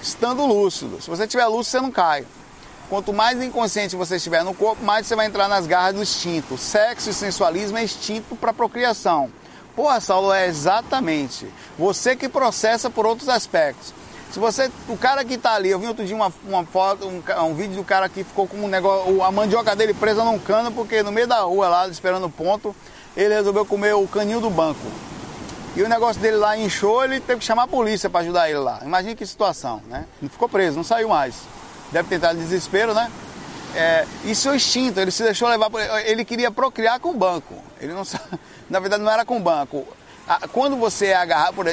Estando 0.01 0.45
lúcido, 0.45 1.01
se 1.01 1.09
você 1.09 1.27
tiver 1.27 1.45
lúcido, 1.47 1.71
você 1.71 1.81
não 1.81 1.91
cai. 1.91 2.25
Quanto 2.89 3.11
mais 3.11 3.43
inconsciente 3.43 3.97
você 3.97 4.15
estiver 4.15 4.45
no 4.45 4.53
corpo, 4.53 4.83
mais 4.83 5.05
você 5.05 5.15
vai 5.15 5.25
entrar 5.25 5.49
nas 5.49 5.67
garras 5.67 5.93
do 5.93 6.01
instinto. 6.01 6.57
Sexo 6.57 7.09
e 7.09 7.13
sensualismo 7.13 7.77
é 7.77 7.83
instinto 7.83 8.33
para 8.33 8.53
procriação. 8.53 9.29
Porra, 9.75 9.99
Saulo, 9.99 10.31
é 10.31 10.47
exatamente. 10.47 11.47
Você 11.77 12.15
que 12.15 12.29
processa 12.29 12.89
por 12.89 13.05
outros 13.05 13.27
aspectos. 13.27 13.93
Se 14.31 14.37
você, 14.37 14.71
o 14.87 14.95
cara 14.95 15.25
que 15.25 15.33
está 15.33 15.53
ali, 15.53 15.69
eu 15.69 15.79
vi 15.79 15.87
outro 15.87 16.05
dia 16.05 16.15
uma, 16.15 16.31
uma 16.47 16.63
foto, 16.63 17.07
um, 17.07 17.23
um, 17.45 17.55
vídeo 17.55 17.75
do 17.75 17.83
cara 17.83 18.07
que 18.07 18.23
ficou 18.23 18.47
com 18.47 18.57
um 18.57 18.67
negócio, 18.67 19.23
a 19.23 19.31
mandioca 19.31 19.75
dele 19.75 19.91
presa 19.93 20.23
num 20.23 20.37
cano, 20.37 20.71
porque 20.71 21.01
no 21.01 21.11
meio 21.11 21.25
da 21.25 21.39
rua 21.39 21.67
lá, 21.67 21.87
esperando 21.87 22.27
o 22.27 22.29
ponto, 22.29 22.75
ele 23.17 23.33
resolveu 23.33 23.65
comer 23.65 23.95
o 23.95 24.07
caninho 24.07 24.39
do 24.39 24.49
banco. 24.51 24.85
E 25.75 25.81
o 25.81 25.89
negócio 25.89 26.21
dele 26.21 26.37
lá 26.37 26.55
inchou, 26.55 27.03
ele 27.03 27.19
teve 27.19 27.39
que 27.39 27.45
chamar 27.45 27.63
a 27.63 27.67
polícia 27.67 28.07
para 28.07 28.21
ajudar 28.21 28.49
ele 28.49 28.59
lá. 28.59 28.79
Imagina 28.83 29.15
que 29.15 29.25
situação, 29.25 29.81
né? 29.87 30.05
Ficou 30.21 30.47
preso, 30.47 30.77
não 30.77 30.83
saiu 30.83 31.09
mais. 31.09 31.35
Deve 31.91 32.07
ter 32.07 32.35
desespero, 32.35 32.93
né? 32.93 33.11
É, 33.73 34.05
é 34.25 34.49
o 34.49 34.55
instinto, 34.55 34.99
ele 34.99 35.09
se 35.09 35.23
deixou 35.23 35.47
levar. 35.47 35.69
Ele 36.05 36.23
queria 36.23 36.51
procriar 36.51 36.99
com 36.99 37.09
o 37.09 37.13
banco. 37.15 37.55
Ele 37.81 37.93
não 37.93 38.03
Na 38.69 38.79
verdade, 38.79 39.01
não 39.03 39.11
era 39.11 39.25
com 39.25 39.37
o 39.37 39.39
banco 39.39 39.87
quando 40.51 40.77
você 40.77 41.07
é 41.07 41.15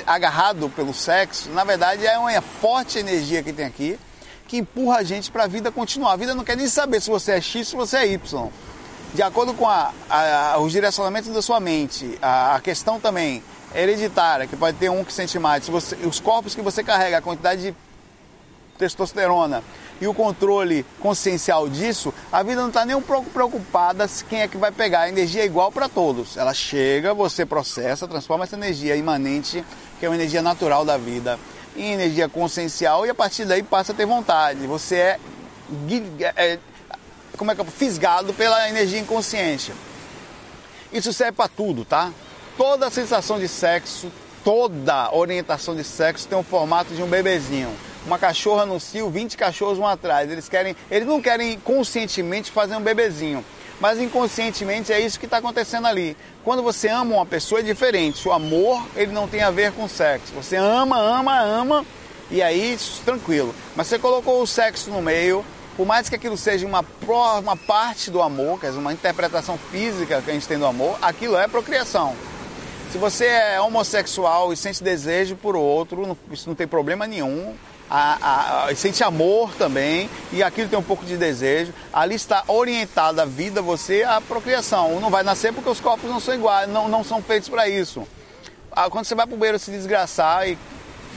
agarrado 0.07 0.71
pelo 0.71 0.95
sexo, 0.95 1.51
na 1.51 1.65
verdade 1.65 2.07
é 2.07 2.19
uma 2.19 2.41
forte 2.41 2.99
energia 2.99 3.43
que 3.43 3.53
tem 3.53 3.67
aqui 3.67 3.99
que 4.47 4.59
empurra 4.59 4.99
a 4.99 5.03
gente 5.03 5.31
para 5.31 5.45
a 5.45 5.47
vida 5.47 5.71
continuar. 5.71 6.13
A 6.13 6.17
vida 6.17 6.35
não 6.35 6.45
quer 6.45 6.57
nem 6.57 6.69
saber 6.69 7.01
se 7.01 7.11
você 7.11 7.33
é 7.33 7.41
X, 7.41 7.75
ou 7.75 7.85
se 7.85 7.91
você 7.91 7.97
é 7.99 8.07
Y. 8.13 8.49
De 9.13 9.23
acordo 9.23 9.55
com 9.55 9.69
a, 9.69 9.93
a, 10.09 10.59
os 10.59 10.73
direcionamentos 10.73 11.33
da 11.33 11.43
sua 11.43 11.59
mente, 11.59 12.19
a, 12.21 12.57
a, 12.57 12.61
questão 12.61 13.01
também 13.01 13.43
hereditária, 13.75 14.47
que 14.47 14.57
pode 14.57 14.77
ter 14.77 14.91
um 14.91 15.05
que 15.05 15.13
sente 15.13 15.39
mais, 15.39 15.69
você, 15.69 15.97
os 15.97 16.21
corpos 16.21 16.55
que 16.55 16.63
você 16.63 16.83
carrega, 16.83 17.19
a 17.19 17.23
quantidade 17.23 17.63
de 17.63 17.75
testosterona 18.79 19.63
e 20.01 20.07
o 20.07 20.15
controle 20.15 20.85
consciencial 21.01 21.69
disso, 21.69 22.13
a 22.31 22.43
vida 22.43 22.61
não 22.61 22.69
está 22.69 22.85
nem 22.85 22.95
um 22.95 23.03
pouco 23.03 23.31
preocupada 23.31 24.07
se 24.07 24.25
quem 24.25 24.43
é 24.43 24.49
que 24.49 24.57
vai 24.57 24.71
pegar. 24.71 25.03
A 25.03 25.09
energia 25.09 25.43
é 25.43 25.47
igual 25.47 25.73
para 25.73 25.89
todos. 25.89 26.37
Ela 26.37 26.53
chega, 26.53 27.15
você 27.15 27.47
processa, 27.47 28.07
transforma 28.07 28.45
essa 28.45 28.57
energia 28.57 28.95
imanente, 28.97 29.65
que 29.99 30.05
é 30.05 30.09
uma 30.09 30.15
energia 30.15 30.43
natural 30.43 30.85
da 30.85 30.97
vida, 30.97 31.39
em 31.77 31.93
energia 31.93 32.29
consciencial 32.29 33.07
e 33.07 33.11
a 33.11 33.15
partir 33.15 33.45
daí 33.45 33.63
passa 33.63 33.93
a 33.93 33.95
ter 33.95 34.07
vontade. 34.07 34.67
Você 34.67 34.97
é, 34.97 35.21
é 36.37 36.59
como 37.37 37.51
é 37.51 37.55
que 37.55 37.61
é, 37.61 37.65
fisgado 37.65 38.35
pela 38.35 38.69
energia 38.69 38.99
inconsciente. 38.99 39.73
Isso 40.93 41.13
serve 41.13 41.33
para 41.33 41.49
tudo, 41.49 41.85
tá? 41.85 42.13
Toda 42.57 42.91
sensação 42.91 43.39
de 43.39 43.49
sexo, 43.49 44.11
toda 44.45 45.15
orientação 45.15 45.75
de 45.75 45.85
sexo 45.85 46.29
tem 46.29 46.39
um 46.39 46.43
formato 46.43 46.95
de 46.95 47.03
um 47.03 47.07
bebezinho 47.07 47.75
uma 48.07 48.19
cachorra 48.19 48.65
no 48.65 48.79
cio, 48.79 49.11
20 49.11 49.37
cachorros 49.37 49.79
vão 49.79 49.87
atrás. 49.87 50.31
Eles 50.31 50.49
querem, 50.49 50.77
eles 50.91 51.07
não 51.07 51.21
querem 51.21 51.59
conscientemente 51.59 52.51
fazer 52.51 52.77
um 52.77 52.81
bebezinho, 52.81 53.45
mas 53.81 54.01
inconscientemente 54.01 54.93
é 54.93 55.01
isso 55.01 55.19
que 55.19 55.27
está 55.27 55.39
acontecendo 55.39 55.87
ali. 55.87 56.17
Quando 56.45 56.63
você 56.63 56.89
ama 56.89 57.17
uma 57.17 57.27
pessoa 57.27 57.61
é 57.61 57.65
diferente. 57.65 58.27
O 58.27 58.33
amor 58.33 58.87
ele 58.95 59.13
não 59.13 59.27
tem 59.27 59.43
a 59.43 59.51
ver 59.51 59.73
com 59.73 59.89
sexo. 59.89 60.33
Você 60.35 60.57
ama, 60.57 60.99
ama, 60.99 61.39
ama 61.41 61.85
e 62.31 62.41
aí 62.41 62.79
tranquilo. 63.05 63.55
Mas 63.75 63.89
você 63.89 63.99
colocou 63.99 64.41
o 64.41 64.47
sexo 64.47 64.89
no 64.91 65.03
meio, 65.03 65.45
por 65.77 65.85
mais 65.85 66.09
que 66.09 66.15
aquilo 66.15 66.37
seja 66.37 66.65
uma, 66.67 66.85
uma 67.41 67.57
parte 67.57 68.11
do 68.11 68.23
amor, 68.23 68.61
quer 68.61 68.69
dizer, 68.69 68.79
uma 68.79 68.93
interpretação 68.93 69.59
física 69.59 70.23
que 70.23 70.31
a 70.31 70.35
gente 70.35 70.47
tem 70.47 70.59
do 70.59 70.65
amor, 70.65 70.97
aquilo 71.03 71.37
é 71.37 71.49
procriação. 71.49 72.15
Se 72.93 72.99
você 72.99 73.27
é 73.27 73.61
homossexual 73.61 74.53
e 74.53 74.57
sente 74.57 74.83
desejo 74.83 75.35
por 75.35 75.57
outro, 75.57 76.17
isso 76.31 76.49
não 76.49 76.55
tem 76.55 76.69
problema 76.69 77.05
nenhum 77.05 77.55
a, 77.91 78.67
a, 78.67 78.75
sente 78.75 79.03
amor 79.05 79.55
também 79.55 80.11
e 80.33 80.43
aquilo 80.43 80.69
tem 80.69 80.79
um 80.79 80.83
pouco 80.83 81.05
de 81.05 81.17
desejo. 81.17 81.73
Ali 81.93 82.15
está 82.15 82.43
orientada 82.49 83.23
a 83.23 83.27
vida, 83.27 83.63
você, 83.63 84.03
a 84.03 84.21
procriação. 84.21 85.01
Não 85.01 85.11
vai 85.11 85.23
nascer 85.23 85.53
porque 85.53 85.71
os 85.71 85.81
corpos 85.81 86.11
não 86.11 86.21
são 86.21 86.35
iguais, 86.35 86.69
não, 86.69 86.89
não 86.89 87.05
são 87.05 87.23
feitos 87.23 87.49
para 87.49 87.69
isso. 87.69 88.07
Ah, 88.73 88.91
quando 88.91 89.07
você 89.07 89.15
vai 89.15 89.27
para 89.27 89.35
o 89.35 89.39
banheiro 89.39 89.59
se 89.59 89.71
desgraçar 89.71 90.49
e 90.49 90.59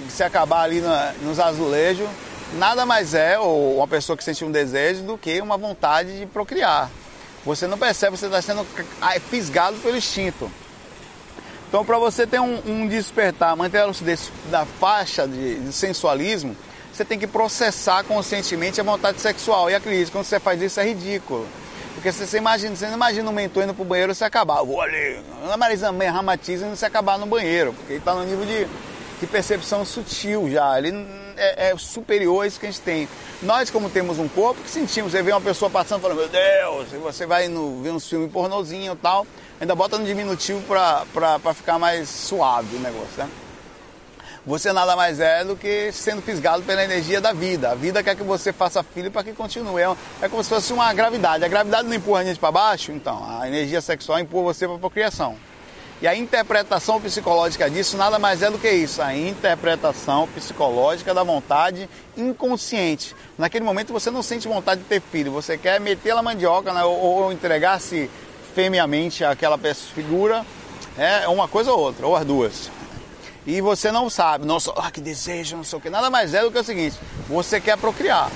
se 0.10 0.23
acabar 0.23 0.62
ali 0.62 0.79
na, 0.79 1.13
nos 1.21 1.39
azulejos, 1.39 2.08
nada 2.53 2.86
mais 2.86 3.13
é, 3.13 3.38
ou 3.38 3.77
uma 3.77 3.88
pessoa 3.88 4.15
que 4.15 4.23
sente 4.23 4.45
um 4.45 4.51
desejo, 4.51 5.03
do 5.03 5.17
que 5.17 5.41
uma 5.41 5.58
vontade 5.58 6.19
de 6.19 6.25
procriar. 6.25 6.89
Você 7.45 7.67
não 7.67 7.77
percebe, 7.77 8.17
você 8.17 8.27
está 8.27 8.41
sendo 8.41 8.65
fisgado 9.29 9.77
pelo 9.77 9.97
instinto. 9.97 10.51
Então, 11.69 11.86
para 11.86 11.99
você 11.99 12.25
ter 12.25 12.39
um, 12.39 12.60
um, 12.65 12.88
despertar, 12.88 13.55
manter 13.55 13.77
a 13.77 13.86
lucidez 13.86 14.32
da 14.49 14.65
faixa 14.65 15.27
de, 15.27 15.60
de, 15.60 15.71
sensualismo, 15.71 16.58
você 16.91 17.05
tem 17.05 17.19
que 17.19 17.27
processar 17.27 18.03
conscientemente 18.03 18.82
a 18.82 18.84
vontade 18.84 19.21
sexual. 19.21 19.69
E 19.69 19.75
acredite, 19.75 20.12
quando 20.12 20.25
você 20.25 20.39
faz 20.39 20.60
isso 20.60 20.79
é 20.79 20.86
ridículo. 20.86 21.47
Porque 21.93 22.12
você, 22.12 22.25
você 22.25 22.39
imagina, 22.39 22.75
você 22.75 22.88
não 22.88 22.95
imagina 22.95 23.29
um 23.29 23.34
mentor 23.34 23.63
indo 23.63 23.75
pro 23.75 23.86
banheiro 23.86 24.12
e 24.12 24.15
se 24.15 24.23
acabar. 24.23 24.63
Vou 24.63 24.82
ali, 24.82 25.21
meio 25.93 26.12
ramatismo 26.12 26.73
e 26.73 26.75
se 26.75 26.86
acabar 26.86 27.19
no 27.19 27.27
banheiro. 27.27 27.71
Porque 27.73 27.93
ele 27.93 27.99
está 27.99 28.15
no 28.15 28.23
nível 28.23 28.47
de, 28.47 28.67
de 29.19 29.27
percepção 29.27 29.86
sutil 29.86 30.49
já. 30.49 30.75
Ele 30.75 31.05
é, 31.38 31.69
é, 31.69 31.77
superior 31.77 32.45
a 32.45 32.47
isso 32.47 32.60
que 32.60 32.65
a 32.65 32.71
gente 32.71 32.82
tem. 32.82 33.08
Nós, 33.43 33.69
como 33.69 33.91
temos 33.91 34.17
um 34.17 34.27
corpo, 34.27 34.60
que 34.63 34.71
sentimos. 34.71 35.12
Você 35.12 35.21
vê 35.21 35.32
uma 35.32 35.41
pessoa 35.41 35.69
passando 35.69 35.99
e 35.99 36.01
fala, 36.01 36.15
meu 36.15 36.27
Deus, 36.27 36.93
e 36.93 36.97
você 36.97 37.27
vai 37.27 37.47
no, 37.47 37.79
ver 37.84 37.91
uns 37.91 38.10
filmes 38.10 38.32
pornozinho 38.32 38.93
e 38.93 38.95
tal 38.95 39.27
ainda 39.60 39.76
bota 39.76 39.98
no 39.98 40.06
diminutivo 40.06 40.62
para 40.63 41.54
ficar 41.54 41.78
mais 41.78 42.10
suave 42.10 42.76
o 42.76 42.80
negócio, 42.80 43.17
né? 43.17 43.30
Você 44.45 44.72
nada 44.72 44.95
mais 44.95 45.19
é 45.19 45.43
do 45.43 45.56
que 45.56 45.91
sendo 45.91 46.22
fisgado 46.22 46.63
pela 46.63 46.84
energia 46.84 47.19
da 47.19 47.34
vida. 47.34 47.72
A 47.72 47.76
vida 47.76 48.02
quer 48.02 48.15
que 48.15 48.24
você 48.24 48.54
faça 48.54 48.82
filho 48.82 49.12
para 49.12 49.24
que 49.24 49.34
continue. 49.34 49.82
É, 49.82 49.95
é 50.22 50.30
como 50.30 50.43
se 50.43 50.50
fosse 50.50 50.72
uma 50.72 50.91
gravidade. 50.93 51.43
A 51.43 51.48
gravidade 51.48 51.88
não 51.88 51.93
empurra 51.93 52.22
a 52.22 52.24
gente 52.24 52.39
para 52.39 52.52
baixo, 52.52 52.91
então 52.91 53.24
a 53.39 53.48
energia 53.48 53.82
sexual 53.82 54.17
empurra 54.17 54.54
você 54.54 54.65
para 54.65 54.78
a 54.78 54.80
procriação. 54.80 55.36
E 56.02 56.08
a 56.08 56.15
interpretação 56.15 57.02
psicológica 57.02 57.69
disso 57.69 57.98
nada 57.98 58.17
mais 58.17 58.41
é 58.41 58.50
do 58.50 58.58
que 58.58 58.72
isso, 58.72 59.02
a 59.02 59.13
interpretação 59.13 60.26
psicológica 60.30 61.13
da 61.13 61.24
vontade 61.24 61.89
inconsciente. 62.15 63.13
Naquele 63.38 63.65
momento 63.65 63.91
você 63.91 64.10
não 64.10 64.24
sente 64.24 64.48
vontade 64.48 64.80
de 64.80 64.88
ter 64.88 65.02
filho, 65.02 65.30
você 65.30 65.58
quer 65.58 65.78
meter 65.78 66.12
a 66.12 66.24
mandioca 66.24 66.72
né, 66.72 66.86
ou, 66.86 66.95
ou 66.95 67.34
entregar-se 67.34 68.10
fêmeamente 68.53 69.23
aquela 69.23 69.57
figura, 69.93 70.45
é 70.97 71.27
uma 71.27 71.47
coisa 71.47 71.71
ou 71.71 71.79
outra, 71.79 72.05
ou 72.05 72.15
as 72.15 72.25
duas. 72.25 72.71
E 73.47 73.62
você 73.62 73.91
não 73.91 74.09
sabe, 74.09 74.45
nossa, 74.45 74.71
ah, 74.75 74.91
que 74.91 75.01
desejo, 75.01 75.55
não 75.57 75.63
sei 75.63 75.79
o 75.79 75.81
que. 75.81 75.89
Nada 75.89 76.09
mais 76.09 76.33
é 76.33 76.41
do 76.41 76.51
que 76.51 76.59
o 76.59 76.63
seguinte: 76.63 76.97
você 77.27 77.59
quer 77.59 77.77
procriar. 77.77 78.29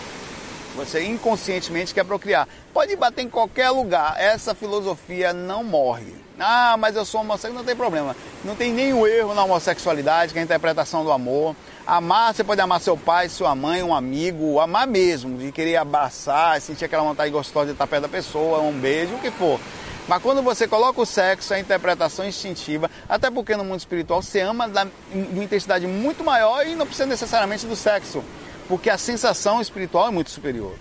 Você 0.75 1.03
inconscientemente 1.03 1.93
quer 1.93 2.03
procriar. 2.03 2.47
Pode 2.73 2.95
bater 2.95 3.21
em 3.21 3.29
qualquer 3.29 3.69
lugar. 3.69 4.15
Essa 4.17 4.55
filosofia 4.55 5.31
não 5.31 5.63
morre. 5.63 6.15
Ah, 6.39 6.75
mas 6.79 6.95
eu 6.95 7.05
sou 7.05 7.21
homossexual, 7.21 7.53
não 7.53 7.63
tem 7.63 7.75
problema. 7.75 8.15
Não 8.43 8.55
tem 8.55 8.73
nenhum 8.73 9.05
erro 9.05 9.35
na 9.35 9.43
homossexualidade, 9.43 10.33
que 10.33 10.39
é 10.39 10.41
a 10.41 10.45
interpretação 10.45 11.03
do 11.03 11.11
amor. 11.11 11.55
Amar, 11.85 12.33
você 12.33 12.43
pode 12.43 12.59
amar 12.59 12.81
seu 12.81 12.97
pai, 12.97 13.29
sua 13.29 13.53
mãe, 13.53 13.83
um 13.83 13.93
amigo, 13.93 14.59
amar 14.59 14.87
mesmo, 14.87 15.37
de 15.37 15.51
querer 15.51 15.75
abraçar, 15.75 16.59
sentir 16.59 16.85
aquela 16.85 17.03
vontade 17.03 17.29
gostosa 17.29 17.67
de 17.67 17.71
estar 17.73 17.85
perto 17.85 18.03
da 18.03 18.09
pessoa, 18.09 18.61
um 18.61 18.71
beijo, 18.71 19.13
o 19.13 19.19
que 19.19 19.29
for. 19.29 19.59
Mas 20.07 20.21
quando 20.21 20.41
você 20.41 20.67
coloca 20.67 20.99
o 21.01 21.05
sexo, 21.05 21.53
a 21.53 21.59
interpretação 21.59 22.25
instintiva, 22.25 22.91
até 23.07 23.31
porque 23.31 23.55
no 23.55 23.63
mundo 23.63 23.79
espiritual 23.79 24.21
você 24.21 24.41
ama 24.41 24.67
de 24.67 24.77
uma 25.13 25.43
intensidade 25.43 25.87
muito 25.87 26.23
maior 26.23 26.67
e 26.67 26.75
não 26.75 26.85
precisa 26.85 27.05
necessariamente 27.05 27.65
do 27.65 27.75
sexo, 27.75 28.23
porque 28.67 28.89
a 28.89 28.97
sensação 28.97 29.61
espiritual 29.61 30.07
é 30.07 30.11
muito 30.11 30.29
superior. 30.29 30.75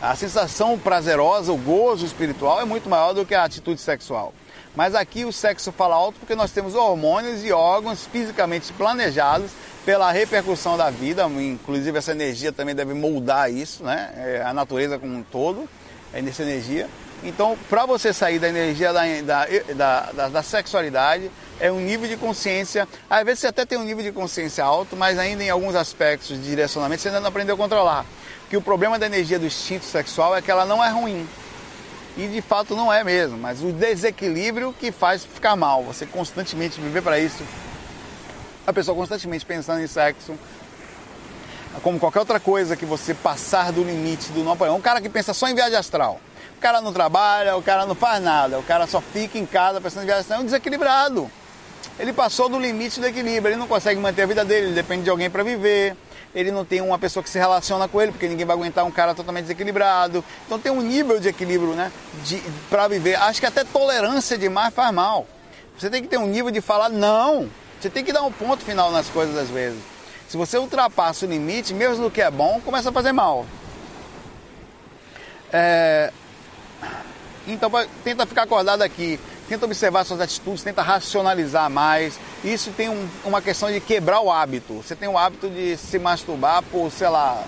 A 0.00 0.14
sensação 0.16 0.78
prazerosa, 0.78 1.52
o 1.52 1.56
gozo 1.56 2.04
espiritual 2.04 2.60
é 2.60 2.64
muito 2.64 2.88
maior 2.90 3.14
do 3.14 3.24
que 3.24 3.34
a 3.34 3.44
atitude 3.44 3.80
sexual. 3.80 4.34
Mas 4.74 4.94
aqui 4.94 5.24
o 5.24 5.32
sexo 5.32 5.70
fala 5.70 5.94
alto 5.94 6.18
porque 6.18 6.34
nós 6.34 6.50
temos 6.50 6.74
hormônios 6.74 7.44
e 7.44 7.52
órgãos 7.52 8.06
fisicamente 8.06 8.72
planejados 8.72 9.50
pela 9.84 10.10
repercussão 10.10 10.76
da 10.76 10.90
vida, 10.90 11.24
inclusive 11.26 11.98
essa 11.98 12.12
energia 12.12 12.52
também 12.52 12.74
deve 12.74 12.94
moldar 12.94 13.50
isso, 13.50 13.82
né? 13.84 14.12
É, 14.16 14.42
a 14.44 14.52
natureza 14.52 14.98
como 14.98 15.14
um 15.14 15.22
todo, 15.22 15.68
é 16.12 16.22
nessa 16.22 16.42
energia. 16.42 16.88
Então, 17.24 17.56
para 17.70 17.86
você 17.86 18.12
sair 18.12 18.40
da 18.40 18.48
energia 18.48 18.92
da, 18.92 19.02
da, 19.22 20.12
da, 20.12 20.28
da, 20.28 20.42
sexualidade, 20.42 21.30
é 21.60 21.70
um 21.70 21.80
nível 21.80 22.08
de 22.08 22.16
consciência. 22.16 22.88
Às 23.08 23.24
vezes 23.24 23.40
você 23.40 23.46
até 23.46 23.64
tem 23.64 23.78
um 23.78 23.84
nível 23.84 24.02
de 24.02 24.10
consciência 24.10 24.64
alto, 24.64 24.96
mas 24.96 25.18
ainda 25.18 25.44
em 25.44 25.48
alguns 25.48 25.76
aspectos 25.76 26.28
de 26.28 26.42
direcionamento 26.42 27.00
você 27.00 27.08
ainda 27.08 27.20
não 27.20 27.28
aprendeu 27.28 27.54
a 27.54 27.58
controlar. 27.58 28.04
Que 28.50 28.56
o 28.56 28.60
problema 28.60 28.98
da 28.98 29.06
energia 29.06 29.38
do 29.38 29.46
instinto 29.46 29.84
sexual 29.84 30.36
é 30.36 30.42
que 30.42 30.50
ela 30.50 30.66
não 30.66 30.82
é 30.82 30.90
ruim. 30.90 31.28
E 32.16 32.26
de 32.26 32.42
fato 32.42 32.74
não 32.74 32.92
é 32.92 33.04
mesmo, 33.04 33.38
mas 33.38 33.62
o 33.62 33.72
desequilíbrio 33.72 34.74
que 34.78 34.90
faz 34.90 35.24
ficar 35.24 35.54
mal. 35.54 35.84
Você 35.84 36.04
constantemente 36.04 36.80
viver 36.80 37.02
para 37.02 37.20
isso. 37.20 37.44
A 38.66 38.72
pessoa 38.72 38.96
constantemente 38.96 39.46
pensando 39.46 39.80
em 39.80 39.86
sexo, 39.86 40.34
como 41.82 42.00
qualquer 42.00 42.18
outra 42.18 42.40
coisa 42.40 42.76
que 42.76 42.84
você 42.84 43.14
passar 43.14 43.72
do 43.72 43.84
limite 43.84 44.32
do 44.32 44.42
não 44.42 44.52
apoiar. 44.52 44.72
Um 44.72 44.80
cara 44.80 45.00
que 45.00 45.08
pensa 45.08 45.32
só 45.32 45.48
em 45.48 45.54
viagem 45.54 45.78
astral 45.78 46.20
cara 46.62 46.80
não 46.80 46.92
trabalha, 46.92 47.56
o 47.56 47.62
cara 47.62 47.84
não 47.84 47.94
faz 47.94 48.22
nada, 48.22 48.58
o 48.58 48.62
cara 48.62 48.86
só 48.86 49.00
fica 49.00 49.36
em 49.36 49.44
casa 49.44 49.80
pensando 49.80 50.04
em 50.04 50.06
viagem, 50.06 50.32
é 50.32 50.38
um 50.38 50.44
desequilibrado. 50.44 51.30
Ele 51.98 52.12
passou 52.12 52.48
do 52.48 52.58
limite 52.58 53.00
do 53.00 53.06
equilíbrio, 53.06 53.52
ele 53.52 53.60
não 53.60 53.66
consegue 53.66 54.00
manter 54.00 54.22
a 54.22 54.26
vida 54.26 54.44
dele, 54.44 54.66
ele 54.66 54.74
depende 54.74 55.02
de 55.02 55.10
alguém 55.10 55.28
para 55.28 55.42
viver, 55.42 55.96
ele 56.34 56.50
não 56.50 56.64
tem 56.64 56.80
uma 56.80 56.98
pessoa 56.98 57.22
que 57.22 57.28
se 57.28 57.38
relaciona 57.38 57.86
com 57.88 58.00
ele, 58.00 58.12
porque 58.12 58.28
ninguém 58.28 58.46
vai 58.46 58.56
aguentar 58.56 58.84
um 58.84 58.90
cara 58.90 59.14
totalmente 59.14 59.42
desequilibrado. 59.42 60.24
Então 60.46 60.58
tem 60.58 60.72
um 60.72 60.80
nível 60.80 61.20
de 61.20 61.28
equilíbrio, 61.28 61.74
né, 61.74 61.92
para 62.70 62.88
viver. 62.88 63.16
Acho 63.16 63.40
que 63.40 63.46
até 63.46 63.64
tolerância 63.64 64.38
demais 64.38 64.72
faz 64.72 64.94
mal. 64.94 65.26
Você 65.76 65.90
tem 65.90 66.00
que 66.00 66.08
ter 66.08 66.18
um 66.18 66.26
nível 66.26 66.50
de 66.50 66.60
falar 66.60 66.88
não. 66.88 67.50
Você 67.80 67.90
tem 67.90 68.04
que 68.04 68.12
dar 68.12 68.22
um 68.22 68.32
ponto 68.32 68.64
final 68.64 68.90
nas 68.90 69.08
coisas 69.08 69.36
às 69.36 69.48
vezes. 69.48 69.80
Se 70.28 70.36
você 70.36 70.56
ultrapassa 70.56 71.26
o 71.26 71.28
limite, 71.28 71.74
mesmo 71.74 72.04
no 72.04 72.10
que 72.10 72.22
é 72.22 72.30
bom, 72.30 72.60
começa 72.64 72.88
a 72.88 72.92
fazer 72.92 73.12
mal. 73.12 73.44
É... 75.52 76.10
Então 77.46 77.70
tenta 78.04 78.24
ficar 78.24 78.42
acordado 78.42 78.82
aqui, 78.82 79.18
tenta 79.48 79.64
observar 79.64 80.04
suas 80.04 80.20
atitudes, 80.20 80.62
tenta 80.62 80.82
racionalizar 80.82 81.68
mais. 81.68 82.18
Isso 82.44 82.70
tem 82.70 82.88
um, 82.88 83.08
uma 83.24 83.42
questão 83.42 83.70
de 83.70 83.80
quebrar 83.80 84.20
o 84.20 84.30
hábito. 84.30 84.74
Você 84.74 84.94
tem 84.94 85.08
o 85.08 85.18
hábito 85.18 85.50
de 85.50 85.76
se 85.76 85.98
masturbar 85.98 86.62
por, 86.62 86.90
sei 86.90 87.08
lá, 87.08 87.44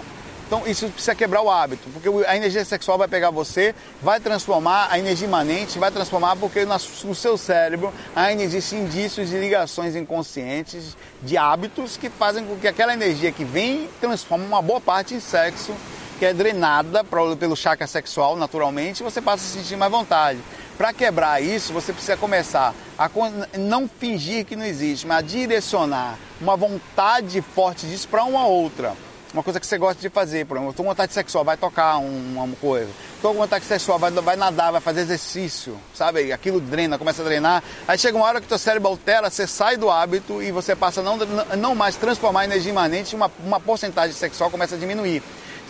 então 0.46 0.62
isso 0.66 0.88
precisa 0.88 1.14
quebrar 1.14 1.42
o 1.42 1.50
hábito, 1.50 1.88
porque 1.90 2.08
a 2.26 2.36
energia 2.36 2.64
sexual 2.64 2.98
vai 2.98 3.08
pegar 3.08 3.30
você, 3.30 3.74
vai 4.02 4.20
transformar 4.20 4.88
a 4.90 4.98
energia 4.98 5.26
imanente, 5.26 5.78
vai 5.78 5.90
transformar 5.90 6.36
porque 6.36 6.66
no 6.66 7.14
seu 7.14 7.38
cérebro 7.38 7.92
ainda 8.14 8.42
existem 8.42 8.80
indícios 8.80 9.30
de 9.30 9.38
ligações 9.38 9.96
inconscientes, 9.96 10.96
de 11.22 11.36
hábitos 11.38 11.96
que 11.96 12.10
fazem 12.10 12.44
com 12.44 12.56
que 12.56 12.68
aquela 12.68 12.92
energia 12.92 13.32
que 13.32 13.44
vem 13.44 13.88
transforma 14.00 14.44
uma 14.44 14.60
boa 14.60 14.80
parte 14.80 15.14
em 15.14 15.20
sexo, 15.20 15.74
que 16.24 16.28
é 16.28 16.32
drenada 16.32 17.04
pelo 17.04 17.54
chakra 17.54 17.86
sexual 17.86 18.34
naturalmente, 18.34 19.02
você 19.02 19.20
passa 19.20 19.44
a 19.44 19.46
se 19.46 19.58
sentir 19.58 19.76
mais 19.76 19.92
vontade. 19.92 20.38
Para 20.74 20.90
quebrar 20.90 21.42
isso, 21.42 21.70
você 21.70 21.92
precisa 21.92 22.16
começar 22.16 22.74
a 22.98 23.10
não 23.58 23.86
fingir 23.86 24.46
que 24.46 24.56
não 24.56 24.64
existe, 24.64 25.06
mas 25.06 25.18
a 25.18 25.20
direcionar 25.20 26.18
uma 26.40 26.56
vontade 26.56 27.42
forte 27.42 27.86
disso 27.86 28.08
para 28.08 28.24
uma 28.24 28.46
outra 28.46 28.94
uma 29.34 29.42
coisa 29.42 29.58
que 29.58 29.66
você 29.66 29.76
gosta 29.76 30.00
de 30.00 30.08
fazer, 30.08 30.46
por 30.46 30.56
exemplo, 30.56 30.70
estou 30.70 30.84
com 30.84 30.90
vontade 30.92 31.12
sexual, 31.12 31.44
vai 31.44 31.56
tocar 31.56 31.98
uma 31.98 32.46
coisa. 32.60 32.88
Estou 33.16 33.32
com 33.32 33.40
vontade 33.40 33.64
sexual, 33.64 33.98
vai, 33.98 34.12
vai 34.12 34.36
nadar, 34.36 34.70
vai 34.70 34.80
fazer 34.80 35.00
exercício, 35.00 35.76
sabe? 35.92 36.32
Aquilo 36.32 36.60
drena, 36.60 36.96
começa 36.96 37.20
a 37.20 37.24
drenar. 37.24 37.60
Aí 37.88 37.98
chega 37.98 38.16
uma 38.16 38.24
hora 38.24 38.40
que 38.40 38.46
teu 38.46 38.56
cérebro 38.56 38.90
altera, 38.90 39.28
você 39.28 39.44
sai 39.44 39.76
do 39.76 39.90
hábito 39.90 40.40
e 40.40 40.52
você 40.52 40.76
passa 40.76 41.00
a 41.00 41.02
não, 41.02 41.16
não 41.16 41.74
mais 41.74 41.96
transformar 41.96 42.42
a 42.42 42.44
energia 42.44 42.70
imanente, 42.70 43.16
uma, 43.16 43.28
uma 43.44 43.58
porcentagem 43.58 44.14
sexual 44.14 44.52
começa 44.52 44.76
a 44.76 44.78
diminuir. 44.78 45.20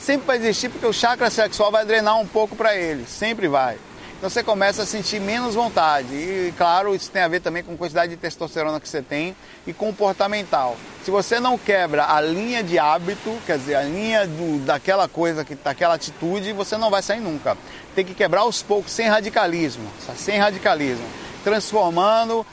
Sempre 0.04 0.26
vai 0.26 0.36
existir 0.36 0.68
porque 0.68 0.84
o 0.84 0.92
chakra 0.92 1.30
sexual 1.30 1.72
vai 1.72 1.82
drenar 1.86 2.20
um 2.20 2.26
pouco 2.26 2.54
para 2.54 2.76
ele, 2.76 3.06
sempre 3.06 3.48
vai. 3.48 3.78
Então 4.18 4.28
você 4.28 4.42
começa 4.42 4.82
a 4.82 4.86
sentir 4.86 5.18
menos 5.18 5.54
vontade. 5.54 6.12
E 6.12 6.52
claro, 6.58 6.94
isso 6.94 7.10
tem 7.10 7.22
a 7.22 7.28
ver 7.28 7.40
também 7.40 7.62
com 7.62 7.72
a 7.72 7.76
quantidade 7.78 8.10
de 8.10 8.18
testosterona 8.18 8.78
que 8.78 8.86
você 8.86 9.00
tem 9.00 9.34
e 9.66 9.72
comportamental. 9.72 10.76
Se 11.02 11.10
você 11.10 11.40
não 11.40 11.56
quebra 11.56 12.04
a 12.04 12.20
linha 12.20 12.62
de 12.62 12.78
hábito, 12.78 13.34
quer 13.46 13.56
dizer, 13.56 13.76
a 13.76 13.82
linha 13.82 14.26
do, 14.26 14.58
daquela 14.66 15.08
coisa, 15.08 15.42
que, 15.42 15.54
daquela 15.54 15.94
atitude, 15.94 16.52
você 16.52 16.76
não 16.76 16.90
vai 16.90 17.00
sair 17.00 17.20
nunca. 17.20 17.56
Tem 17.94 18.04
que 18.04 18.12
quebrar 18.12 18.42
aos 18.42 18.62
poucos, 18.62 18.92
sem 18.92 19.08
radicalismo. 19.08 19.90
Sem 20.18 20.38
radicalismo. 20.38 21.06
Transformando, 21.42 22.46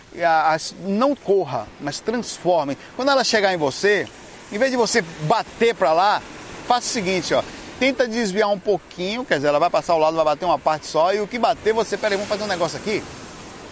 não 0.85 1.13
corra, 1.13 1.67
mas 1.81 1.99
transforme. 1.99 2.77
Quando 2.95 3.11
ela 3.11 3.25
chegar 3.25 3.53
em 3.53 3.57
você, 3.57 4.07
em 4.53 4.57
vez 4.57 4.71
de 4.71 4.77
você 4.77 5.01
bater 5.23 5.75
para 5.75 5.91
lá, 5.91 6.21
faça 6.67 6.87
o 6.87 6.89
seguinte, 6.89 7.33
ó 7.33 7.43
tenta 7.81 8.07
desviar 8.07 8.47
um 8.47 8.59
pouquinho, 8.59 9.25
quer 9.25 9.37
dizer, 9.37 9.47
ela 9.47 9.57
vai 9.57 9.67
passar 9.67 9.93
ao 9.93 9.99
lado, 9.99 10.15
vai 10.15 10.23
bater 10.23 10.45
uma 10.45 10.59
parte 10.59 10.85
só, 10.85 11.11
e 11.11 11.19
o 11.19 11.27
que 11.27 11.39
bater, 11.39 11.73
você, 11.73 11.97
peraí, 11.97 12.15
vamos 12.15 12.29
fazer 12.29 12.43
um 12.43 12.47
negócio 12.47 12.77
aqui. 12.77 13.03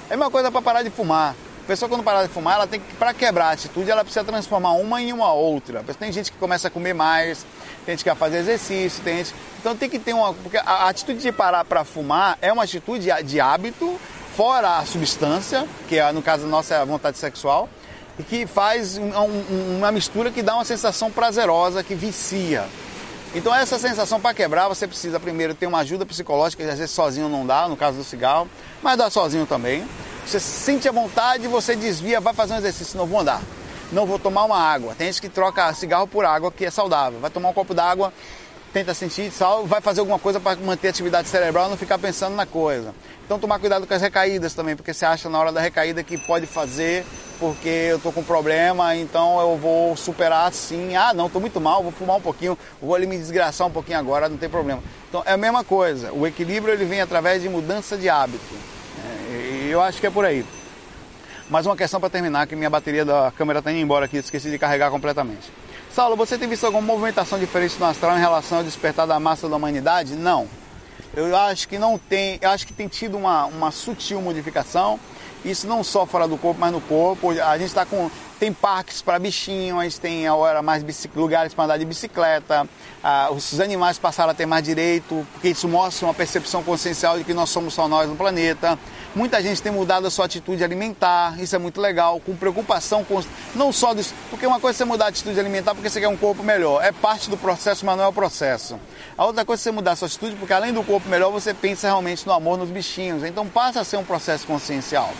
É 0.10 0.16
uma 0.16 0.32
coisa 0.32 0.50
para 0.52 0.64
parar 0.64 0.82
de 0.82 0.90
fumar. 0.90 1.36
A 1.64 1.68
pessoa 1.68 1.88
quando 1.88 2.04
parar 2.04 2.24
de 2.24 2.30
fumar, 2.30 2.56
ela 2.56 2.66
tem 2.66 2.80
que, 2.80 2.96
para 2.96 3.14
quebrar 3.14 3.50
a 3.50 3.52
atitude, 3.52 3.92
ela 3.92 4.04
precisa 4.04 4.26
transformar 4.26 4.72
uma 4.72 5.00
em 5.00 5.14
uma 5.14 5.32
outra. 5.32 5.84
Tem 6.00 6.12
gente 6.12 6.32
que 6.32 6.40
começa 6.40 6.70
a 6.70 6.72
comer 6.72 6.96
mais, 6.96 7.46
tem 7.86 7.94
gente 7.94 8.04
que 8.04 8.10
quer 8.10 8.16
fazer 8.16 8.38
exercício, 8.38 9.04
tem 9.04 9.18
gente... 9.18 9.36
Então 9.60 9.78
tem 9.78 9.88
que 9.88 10.00
ter 10.00 10.14
uma... 10.14 10.34
Porque 10.34 10.58
a 10.58 10.90
atitude 10.90 11.20
de 11.20 11.32
parar 11.32 11.64
para 11.64 11.84
fumar 11.84 12.36
é 12.42 12.52
uma 12.52 12.64
atitude 12.64 13.12
de 13.24 13.40
hábito, 13.40 14.02
fora 14.36 14.78
a 14.80 14.86
substância, 14.88 15.68
que 15.88 16.00
é, 16.00 16.12
no 16.12 16.24
caso 16.24 16.48
nossa 16.48 16.74
é 16.74 16.78
a 16.80 16.86
vontade 16.86 17.20
sexual, 17.20 17.70
e 18.20 18.24
que 18.24 18.46
faz 18.46 18.98
um, 18.98 19.12
um, 19.18 19.78
uma 19.78 19.92
mistura 19.92 20.30
que 20.30 20.44
dá 20.44 20.56
uma 20.56 20.66
sensação 20.66 21.10
prazerosa, 21.10 21.82
que 21.82 21.96
vicia. 21.96 22.66
Então 23.34 23.56
essa 23.56 23.80
sensação 23.80 24.20
para 24.20 24.34
quebrar, 24.34 24.68
você 24.68 24.86
precisa 24.86 25.20
primeiro 25.20 25.54
ter 25.54 25.68
uma 25.68 25.80
ajuda 25.80 26.06
psicológica, 26.06 26.64
que 26.64 26.70
às 26.70 26.78
vezes 26.78 26.94
sozinho 26.94 27.30
não 27.30 27.48
dá, 27.48 27.68
no 27.68 27.78
caso 27.78 27.98
do 27.98 28.04
cigarro, 28.04 28.50
mas 28.84 28.98
dá 28.98 29.10
sozinho 29.10 29.46
também. 29.46 29.88
Você 30.26 30.40
sente 30.40 30.88
a 30.90 30.92
vontade, 30.92 31.48
você 31.48 31.76
desvia, 31.76 32.20
vai 32.20 32.34
fazer 32.34 32.54
um 32.54 32.58
exercício, 32.58 32.98
não 32.98 33.06
vou 33.06 33.22
andar. 33.22 33.42
Não 33.92 34.06
vou 34.06 34.20
tomar 34.20 34.44
uma 34.44 34.60
água. 34.60 34.94
Tem 34.96 35.08
gente 35.08 35.22
que 35.22 35.30
troca 35.30 35.74
cigarro 35.74 36.08
por 36.08 36.26
água, 36.26 36.52
que 36.52 36.66
é 36.66 36.70
saudável. 36.70 37.20
Vai 37.20 37.32
tomar 37.32 37.50
um 37.50 37.54
copo 37.54 37.74
d'água, 37.74 38.14
tenta 38.74 38.94
sentir 38.94 39.32
sal, 39.32 39.66
vai 39.66 39.82
fazer 39.82 40.00
alguma 40.00 40.20
coisa 40.20 40.40
para 40.40 40.60
manter 40.60 40.88
a 40.88 40.90
atividade 40.92 41.28
cerebral 41.28 41.68
e 41.68 41.70
não 41.72 41.78
ficar 41.78 41.98
pensando 41.98 42.36
na 42.36 42.46
coisa. 42.46 42.94
Então 43.26 43.40
tomar 43.40 43.60
cuidado 43.60 43.86
com 43.86 43.94
as 43.94 44.02
recaídas 44.02 44.54
também, 44.54 44.76
porque 44.76 44.94
você 44.94 45.06
acha 45.06 45.30
na 45.30 45.40
hora 45.40 45.52
da 45.52 45.62
recaída 45.62 46.04
que 46.04 46.18
pode 46.18 46.46
fazer 46.46 47.06
porque 47.40 47.70
eu 47.70 47.98
estou 47.98 48.12
com 48.12 48.22
problema, 48.22 48.96
então 48.96 49.40
eu 49.40 49.58
vou 49.58 49.96
superar 49.96 50.48
assim. 50.48 50.96
Ah, 50.96 51.14
não, 51.14 51.28
estou 51.28 51.40
muito 51.40 51.60
mal, 51.62 51.82
vou 51.82 51.92
fumar 51.92 52.18
um 52.18 52.22
pouquinho, 52.22 52.58
vou 52.82 52.94
ali 52.94 53.08
me 53.08 53.18
desgraçar 53.18 53.66
um 53.66 53.72
pouquinho 53.72 53.98
agora, 53.98 54.28
não 54.28 54.38
tem 54.38 54.50
problema. 54.50 54.84
Então 55.08 55.24
é 55.26 55.32
a 55.32 55.38
mesma 55.38 55.64
coisa. 55.64 56.12
O 56.12 56.28
equilíbrio 56.28 56.74
ele 56.74 56.86
vem 56.86 57.02
através 57.02 57.42
de 57.42 57.48
mudança 57.48 57.98
de 57.98 58.10
hábito. 58.10 58.56
É, 59.32 59.66
e 59.66 59.70
eu 59.72 59.82
acho 59.82 60.00
que 60.00 60.08
é 60.08 60.10
por 60.10 60.26
aí. 60.26 60.46
Mais 61.50 61.66
uma 61.66 61.76
questão 61.76 62.00
para 62.00 62.10
terminar, 62.10 62.46
que 62.46 62.56
minha 62.56 62.70
bateria 62.70 63.06
da 63.06 63.32
câmera 63.36 63.60
está 63.60 63.72
indo 63.72 63.80
embora 63.80 64.06
aqui, 64.06 64.18
esqueci 64.18 64.52
de 64.52 64.60
carregar 64.60 64.92
completamente. 64.92 65.50
Saulo, 65.92 66.16
você 66.16 66.38
tem 66.38 66.48
visto 66.48 66.66
alguma 66.66 66.86
movimentação 66.86 67.40
diferente 67.40 67.76
no 67.80 67.86
astral 67.88 68.16
em 68.16 68.20
relação 68.20 68.60
ao 68.60 68.64
despertar 68.64 69.08
da 69.08 69.20
massa 69.20 69.50
da 69.50 69.56
humanidade? 69.56 70.16
Não. 70.16 70.48
Eu 71.16 71.36
acho 71.36 71.68
que 71.68 71.80
não 71.80 71.98
tem, 71.98 72.38
eu 72.40 72.50
acho 72.52 72.68
que 72.68 72.74
tem 72.74 72.88
tido 72.88 73.18
uma, 73.18 73.46
uma 73.46 73.72
sutil 73.72 74.22
modificação. 74.22 75.00
Isso 75.44 75.68
não 75.68 75.84
só 75.84 76.06
fora 76.06 76.28
do 76.28 76.38
corpo, 76.38 76.60
mas 76.60 76.72
no 76.72 76.80
corpo. 76.80 77.32
A 77.32 77.58
gente 77.58 77.70
está 77.70 77.86
com. 77.86 78.12
Tem 78.40 78.54
parques 78.54 79.02
para 79.02 79.20
bichinho, 79.20 79.78
a 79.78 79.84
gente 79.84 80.00
tem 80.00 80.26
agora 80.26 80.62
mais 80.62 80.82
lugares 81.14 81.54
para 81.54 81.66
andar 81.66 81.78
de 81.78 81.84
bicicleta. 81.84 82.66
Ah, 83.04 83.30
os 83.32 83.60
animais 83.60 84.00
passaram 84.00 84.32
a 84.32 84.34
ter 84.34 84.46
mais 84.46 84.64
direito, 84.64 85.28
porque 85.34 85.50
isso 85.50 85.68
mostra 85.68 86.08
uma 86.08 86.14
percepção 86.14 86.64
consciencial 86.64 87.18
de 87.18 87.26
que 87.26 87.34
nós 87.34 87.50
somos 87.50 87.74
só 87.74 87.86
nós 87.86 88.08
no 88.08 88.16
planeta. 88.16 88.80
Muita 89.14 89.42
gente 89.42 89.62
tem 89.62 89.74
mudado 89.74 90.08
a 90.08 90.10
sua 90.10 90.24
atitude 90.24 90.64
alimentar, 90.64 91.38
isso 91.38 91.54
é 91.54 91.60
muito 91.60 91.82
legal, 91.82 92.22
com 92.22 92.34
preocupação 92.34 93.04
com 93.04 93.22
não 93.56 93.74
só 93.74 93.94
disso, 93.94 94.14
porque 94.30 94.48
uma 94.48 94.60
coisa 94.60 94.78
é 94.78 94.80
você 94.80 94.86
mudar 94.86 95.06
a 95.06 95.10
atitude 95.10 95.38
alimentar 95.38 95.76
porque 95.76 95.90
você 95.90 96.00
quer 96.00 96.08
um 96.08 96.16
corpo 96.16 96.42
melhor, 96.42 96.82
é 96.82 96.94
parte 96.94 97.30
do 97.30 97.36
processo, 97.36 97.86
mas 97.86 97.98
não 97.98 98.06
é 98.06 98.08
o 98.08 98.14
processo. 98.14 98.80
A 99.18 99.26
outra 99.26 99.44
coisa 99.44 99.62
é 99.62 99.64
você 99.64 99.72
mudar 99.72 99.92
a 99.92 99.96
sua 99.98 100.08
atitude 100.08 100.38
porque 100.38 100.54
além 100.54 100.72
do 100.72 100.84
corpo 100.84 101.10
melhor, 101.10 101.30
você 101.30 101.54
pensa 101.54 101.88
realmente 101.88 102.26
no 102.26 102.32
amor 102.32 102.58
nos 102.58 102.70
bichinhos. 102.70 103.24
Então 103.26 103.46
passa 103.48 103.82
a 103.82 103.84
ser 103.84 103.98
um 103.98 104.06
processo 104.06 104.48
consciencial. 104.48 105.12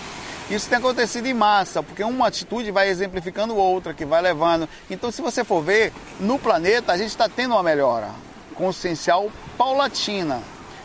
Isso 0.50 0.68
tem 0.68 0.80
acontecido 0.80 1.28
em 1.28 1.34
massa, 1.34 1.84
porque 1.84 2.04
uma 2.04 2.28
atitude 2.28 2.72
vai 2.72 2.90
exemplificando 2.90 3.56
outra, 3.56 3.94
que 3.94 4.04
vai 4.04 4.22
levando. 4.22 4.68
Então, 4.90 5.12
se 5.12 5.22
você 5.22 5.44
for 5.44 5.62
ver, 5.62 5.94
no 6.20 6.40
planeta 6.40 6.92
a 6.92 6.98
gente 6.98 7.10
está 7.10 7.30
tendo 7.30 7.54
uma 7.54 7.64
melhora 7.64 8.10
consciencial 8.56 9.32
paulatina 9.58 10.42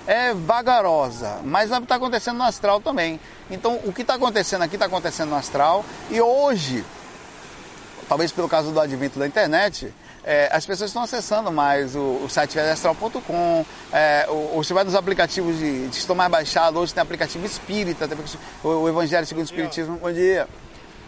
é 0.07 0.35
vagarosa, 0.35 1.41
mas 1.43 1.71
está 1.71 1.95
acontecendo 1.95 2.37
no 2.37 2.45
astral 2.45 2.81
também. 2.81 3.19
Então, 3.51 3.81
o 3.85 3.93
que 3.93 4.03
está 4.03 4.15
acontecendo 4.15 4.63
aqui 4.63 4.77
está 4.77 4.87
acontecendo 4.87 5.31
no 5.31 5.37
astral 5.37 5.85
e 6.11 6.21
hoje, 6.21 6.85
talvez 8.09 8.31
pelo 8.31 8.49
caso 8.49 8.71
do 8.71 8.81
advento 8.81 9.19
da 9.19 9.27
internet, 9.27 9.93
é, 10.25 10.49
as 10.51 10.65
pessoas 10.65 10.91
estão 10.91 11.03
acessando 11.03 11.53
mais 11.53 11.95
o, 11.95 12.23
o 12.25 12.29
site 12.29 12.59
astral.com, 12.59 13.65
é, 13.93 14.27
você 14.55 14.73
vai 14.73 14.85
nos 14.85 14.95
aplicativos 14.95 15.59
de, 15.59 15.89
de 15.89 15.99
estão 15.99 16.17
mais 16.17 16.31
baixados, 16.31 16.81
hoje 16.81 16.95
tem 16.95 17.03
aplicativo 17.03 17.45
espírita, 17.45 18.09
tem 18.09 18.17
o, 18.63 18.69
o 18.69 18.89
Evangelho 18.89 19.27
segundo 19.27 19.43
o 19.43 19.47
Espiritismo. 19.47 19.99
Bom 19.99 20.13
dia 20.13 20.49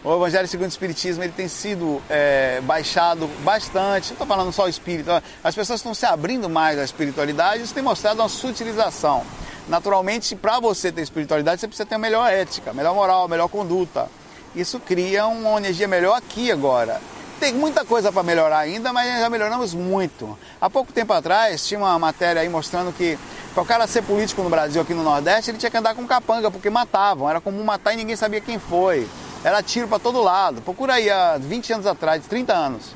o 0.05 0.15
Evangelho 0.15 0.47
segundo 0.47 0.67
o 0.67 0.69
Espiritismo 0.69 1.25
ele 1.25 1.33
tem 1.33 1.49
sido 1.49 2.01
é, 2.09 2.61
baixado 2.63 3.27
bastante. 3.43 4.09
Não 4.09 4.13
estou 4.13 4.27
falando 4.27 4.53
só 4.53 4.65
o 4.65 4.69
espírito, 4.69 5.11
as 5.43 5.55
pessoas 5.55 5.81
estão 5.81 5.95
se 5.95 6.07
abrindo 6.07 6.49
mais 6.49 6.79
à 6.79 6.85
espiritualidade, 6.85 7.63
isso 7.63 7.75
tem 7.75 7.83
mostrado 7.83 8.23
uma 8.23 8.29
sutilização. 8.29 9.25
Naturalmente, 9.67 10.37
para 10.37 10.61
você 10.61 10.93
ter 10.93 11.03
espiritualidade, 11.03 11.61
você 11.61 11.67
precisa 11.67 11.87
ter 11.87 11.97
uma 11.97 12.03
melhor 12.03 12.31
ética, 12.31 12.73
melhor 12.73 12.95
moral, 12.95 13.27
melhor 13.27 13.49
conduta. 13.49 14.09
Isso 14.55 14.79
cria 14.79 15.27
uma 15.27 15.59
energia 15.59 15.89
melhor 15.89 16.17
aqui 16.17 16.53
agora. 16.53 17.01
Tem 17.39 17.53
muita 17.53 17.85
coisa 17.85 18.11
para 18.11 18.23
melhorar 18.23 18.59
ainda, 18.59 18.93
mas 18.93 19.21
já 19.21 19.29
melhoramos 19.29 19.75
muito. 19.75 20.39
Há 20.59 20.71
pouco 20.71 20.93
tempo 20.93 21.13
atrás, 21.13 21.67
tinha 21.67 21.79
uma 21.79 21.99
matéria 21.99 22.41
aí 22.41 22.49
mostrando 22.49 22.93
que 22.93 23.19
para 23.53 23.63
o 23.63 23.67
cara 23.67 23.87
ser 23.87 24.03
político 24.03 24.43
no 24.43 24.49
Brasil, 24.49 24.81
aqui 24.81 24.95
no 24.95 25.03
Nordeste, 25.03 25.51
ele 25.51 25.59
tinha 25.59 25.71
que 25.71 25.77
andar 25.77 25.95
com 25.95 26.07
capanga, 26.07 26.51
porque 26.51 26.71
matavam. 26.71 27.29
Era 27.29 27.41
comum 27.41 27.63
matar 27.63 27.93
e 27.93 27.97
ninguém 27.97 28.17
sabia 28.17 28.41
quem 28.41 28.59
foi. 28.59 29.07
Era 29.45 29.63
tiro 29.63 29.87
para 29.87 29.99
todo 29.99 30.23
lado. 30.23 30.63
Procura 30.63 30.95
aí, 30.95 31.11
há 31.11 31.37
20 31.39 31.75
anos 31.75 31.87
atrás, 31.87 32.27
30 32.27 32.55
anos. 32.55 32.95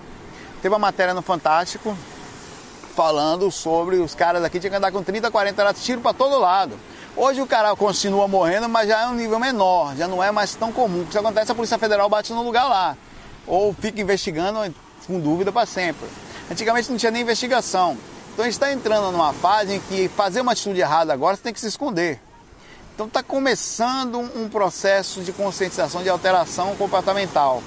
Teve 0.62 0.74
uma 0.74 0.78
matéria 0.78 1.12
no 1.12 1.22
Fantástico 1.22 1.96
falando 2.96 3.50
sobre 3.50 3.96
os 3.96 4.14
caras 4.14 4.42
aqui 4.42 4.58
tinham 4.58 4.70
que 4.70 4.76
andar 4.76 4.92
com 4.92 5.02
30, 5.02 5.30
40 5.30 5.62
era 5.62 5.72
tiro 5.72 6.00
para 6.00 6.12
todo 6.12 6.38
lado. 6.38 6.78
Hoje 7.16 7.40
o 7.40 7.46
cara 7.46 7.74
continua 7.76 8.26
morrendo, 8.26 8.68
mas 8.68 8.88
já 8.88 9.02
é 9.02 9.06
um 9.06 9.14
nível 9.14 9.38
menor, 9.38 9.94
já 9.96 10.08
não 10.08 10.22
é 10.22 10.30
mais 10.30 10.54
tão 10.54 10.72
comum. 10.72 11.02
O 11.02 11.06
que 11.06 11.16
acontece, 11.16 11.52
a 11.52 11.54
Polícia 11.54 11.78
Federal 11.78 12.08
bate 12.08 12.32
no 12.32 12.42
lugar 12.42 12.68
lá. 12.68 12.96
Ou 13.50 13.74
fica 13.74 14.00
investigando 14.00 14.72
com 15.08 15.18
dúvida 15.18 15.50
para 15.50 15.66
sempre. 15.66 16.06
Antigamente 16.48 16.88
não 16.88 16.96
tinha 16.96 17.10
nem 17.10 17.22
investigação. 17.22 17.98
Então 18.32 18.44
a 18.44 18.48
gente 18.48 18.54
está 18.54 18.72
entrando 18.72 19.10
numa 19.10 19.32
fase 19.32 19.74
em 19.74 19.80
que 19.80 20.08
fazer 20.08 20.40
uma 20.40 20.52
atitude 20.52 20.80
errada 20.80 21.12
agora 21.12 21.36
você 21.36 21.42
tem 21.42 21.52
que 21.52 21.58
se 21.58 21.66
esconder. 21.66 22.20
Então 22.94 23.08
está 23.08 23.24
começando 23.24 24.20
um 24.20 24.48
processo 24.48 25.22
de 25.22 25.32
conscientização, 25.32 26.00
de 26.00 26.08
alteração 26.08 26.76
comportamental. 26.76 27.60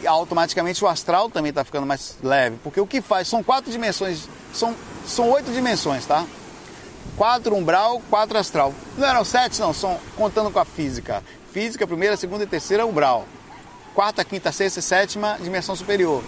E 0.00 0.06
automaticamente 0.06 0.82
o 0.82 0.88
astral 0.88 1.28
também 1.28 1.50
está 1.50 1.62
ficando 1.62 1.86
mais 1.86 2.16
leve, 2.22 2.56
porque 2.62 2.80
o 2.80 2.86
que 2.86 3.02
faz 3.02 3.28
são 3.28 3.42
quatro 3.42 3.70
dimensões, 3.70 4.28
são, 4.54 4.74
são 5.06 5.28
oito 5.30 5.52
dimensões, 5.52 6.06
tá? 6.06 6.24
Quatro 7.18 7.54
umbral, 7.54 8.00
quatro 8.08 8.38
astral. 8.38 8.72
Não 8.96 9.06
eram 9.06 9.24
sete, 9.24 9.60
não, 9.60 9.74
são 9.74 9.98
contando 10.16 10.50
com 10.50 10.58
a 10.58 10.64
física. 10.64 11.22
Física, 11.52 11.86
primeira, 11.86 12.16
segunda 12.16 12.44
e 12.44 12.46
terceira 12.46 12.86
umbral. 12.86 13.26
Quarta, 13.98 14.24
quinta, 14.24 14.52
sexta 14.52 14.78
e 14.78 14.82
sétima, 14.84 15.36
dimensão 15.42 15.74
superior. 15.74 16.22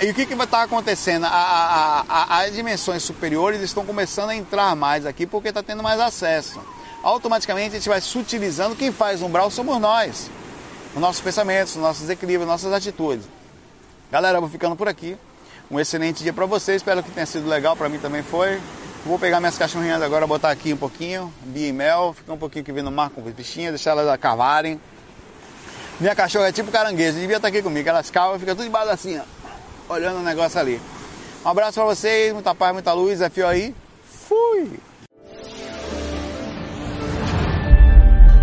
E 0.00 0.10
o 0.10 0.12
que, 0.12 0.26
que 0.26 0.34
vai 0.34 0.44
estar 0.44 0.64
acontecendo? 0.64 1.24
A, 1.24 1.28
a, 1.28 2.04
a, 2.08 2.40
as 2.40 2.52
dimensões 2.52 3.04
superiores 3.04 3.60
estão 3.60 3.86
começando 3.86 4.30
a 4.30 4.34
entrar 4.34 4.74
mais 4.74 5.06
aqui 5.06 5.24
porque 5.24 5.50
está 5.50 5.62
tendo 5.62 5.84
mais 5.84 6.00
acesso. 6.00 6.60
Automaticamente 7.04 7.76
a 7.76 7.78
gente 7.78 7.88
vai 7.88 8.00
sutilizando. 8.00 8.74
Quem 8.74 8.90
faz 8.90 9.22
umbral 9.22 9.52
somos 9.52 9.80
nós. 9.80 10.28
Os 10.96 11.00
nossos 11.00 11.22
pensamentos, 11.22 11.76
os 11.76 11.80
nossos 11.80 12.10
equilíbrios, 12.10 12.48
nossas 12.48 12.72
atitudes. 12.72 13.24
Galera, 14.10 14.38
eu 14.38 14.40
vou 14.40 14.50
ficando 14.50 14.74
por 14.74 14.88
aqui. 14.88 15.16
Um 15.70 15.78
excelente 15.78 16.24
dia 16.24 16.32
para 16.32 16.44
vocês. 16.44 16.78
Espero 16.78 17.04
que 17.04 17.10
tenha 17.12 17.24
sido 17.24 17.48
legal. 17.48 17.76
Para 17.76 17.88
mim 17.88 18.00
também 18.00 18.24
foi. 18.24 18.60
Vou 19.04 19.16
pegar 19.16 19.38
minhas 19.38 19.56
cachorrinhas 19.56 20.02
agora, 20.02 20.26
botar 20.26 20.50
aqui 20.50 20.72
um 20.72 20.76
pouquinho, 20.76 21.32
Bia 21.44 21.68
e 21.68 21.72
Mel, 21.72 22.12
ficar 22.14 22.32
um 22.32 22.36
pouquinho 22.36 22.64
aqui 22.64 22.72
vendo 22.72 22.88
o 22.88 22.92
mar 22.92 23.10
com 23.10 23.22
os 23.22 23.32
bichinhos, 23.32 23.70
deixar 23.70 23.92
elas 23.92 24.18
cavarem. 24.18 24.80
Minha 25.98 26.14
cachorra 26.14 26.48
é 26.48 26.52
tipo 26.52 26.70
caranguejo, 26.70 27.18
devia 27.18 27.36
estar 27.36 27.48
aqui 27.48 27.62
comigo, 27.62 27.88
elas 27.88 28.10
cavam 28.10 28.36
e 28.36 28.38
ficam 28.38 28.54
tudo 28.54 28.66
embaixo 28.66 28.90
assim, 28.90 29.18
ó, 29.18 29.94
olhando 29.94 30.18
o 30.18 30.22
negócio 30.22 30.60
ali. 30.60 30.78
Um 31.44 31.48
abraço 31.48 31.74
para 31.74 31.84
vocês, 31.84 32.34
muita 32.34 32.54
paz, 32.54 32.72
muita 32.74 32.92
luz, 32.92 33.22
é 33.22 33.30
fio 33.30 33.46
aí. 33.46 33.74
Fui! 34.28 34.78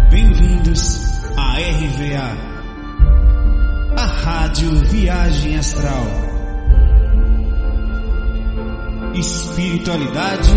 Bem-vindos 0.10 0.98
à 1.38 1.58
RVA, 1.60 2.38
a 3.98 4.06
Rádio 4.06 4.72
Viagem 4.86 5.58
Astral. 5.60 6.06
Espiritualidade 9.13 10.54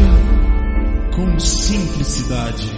com 1.14 1.38
simplicidade. 1.38 2.75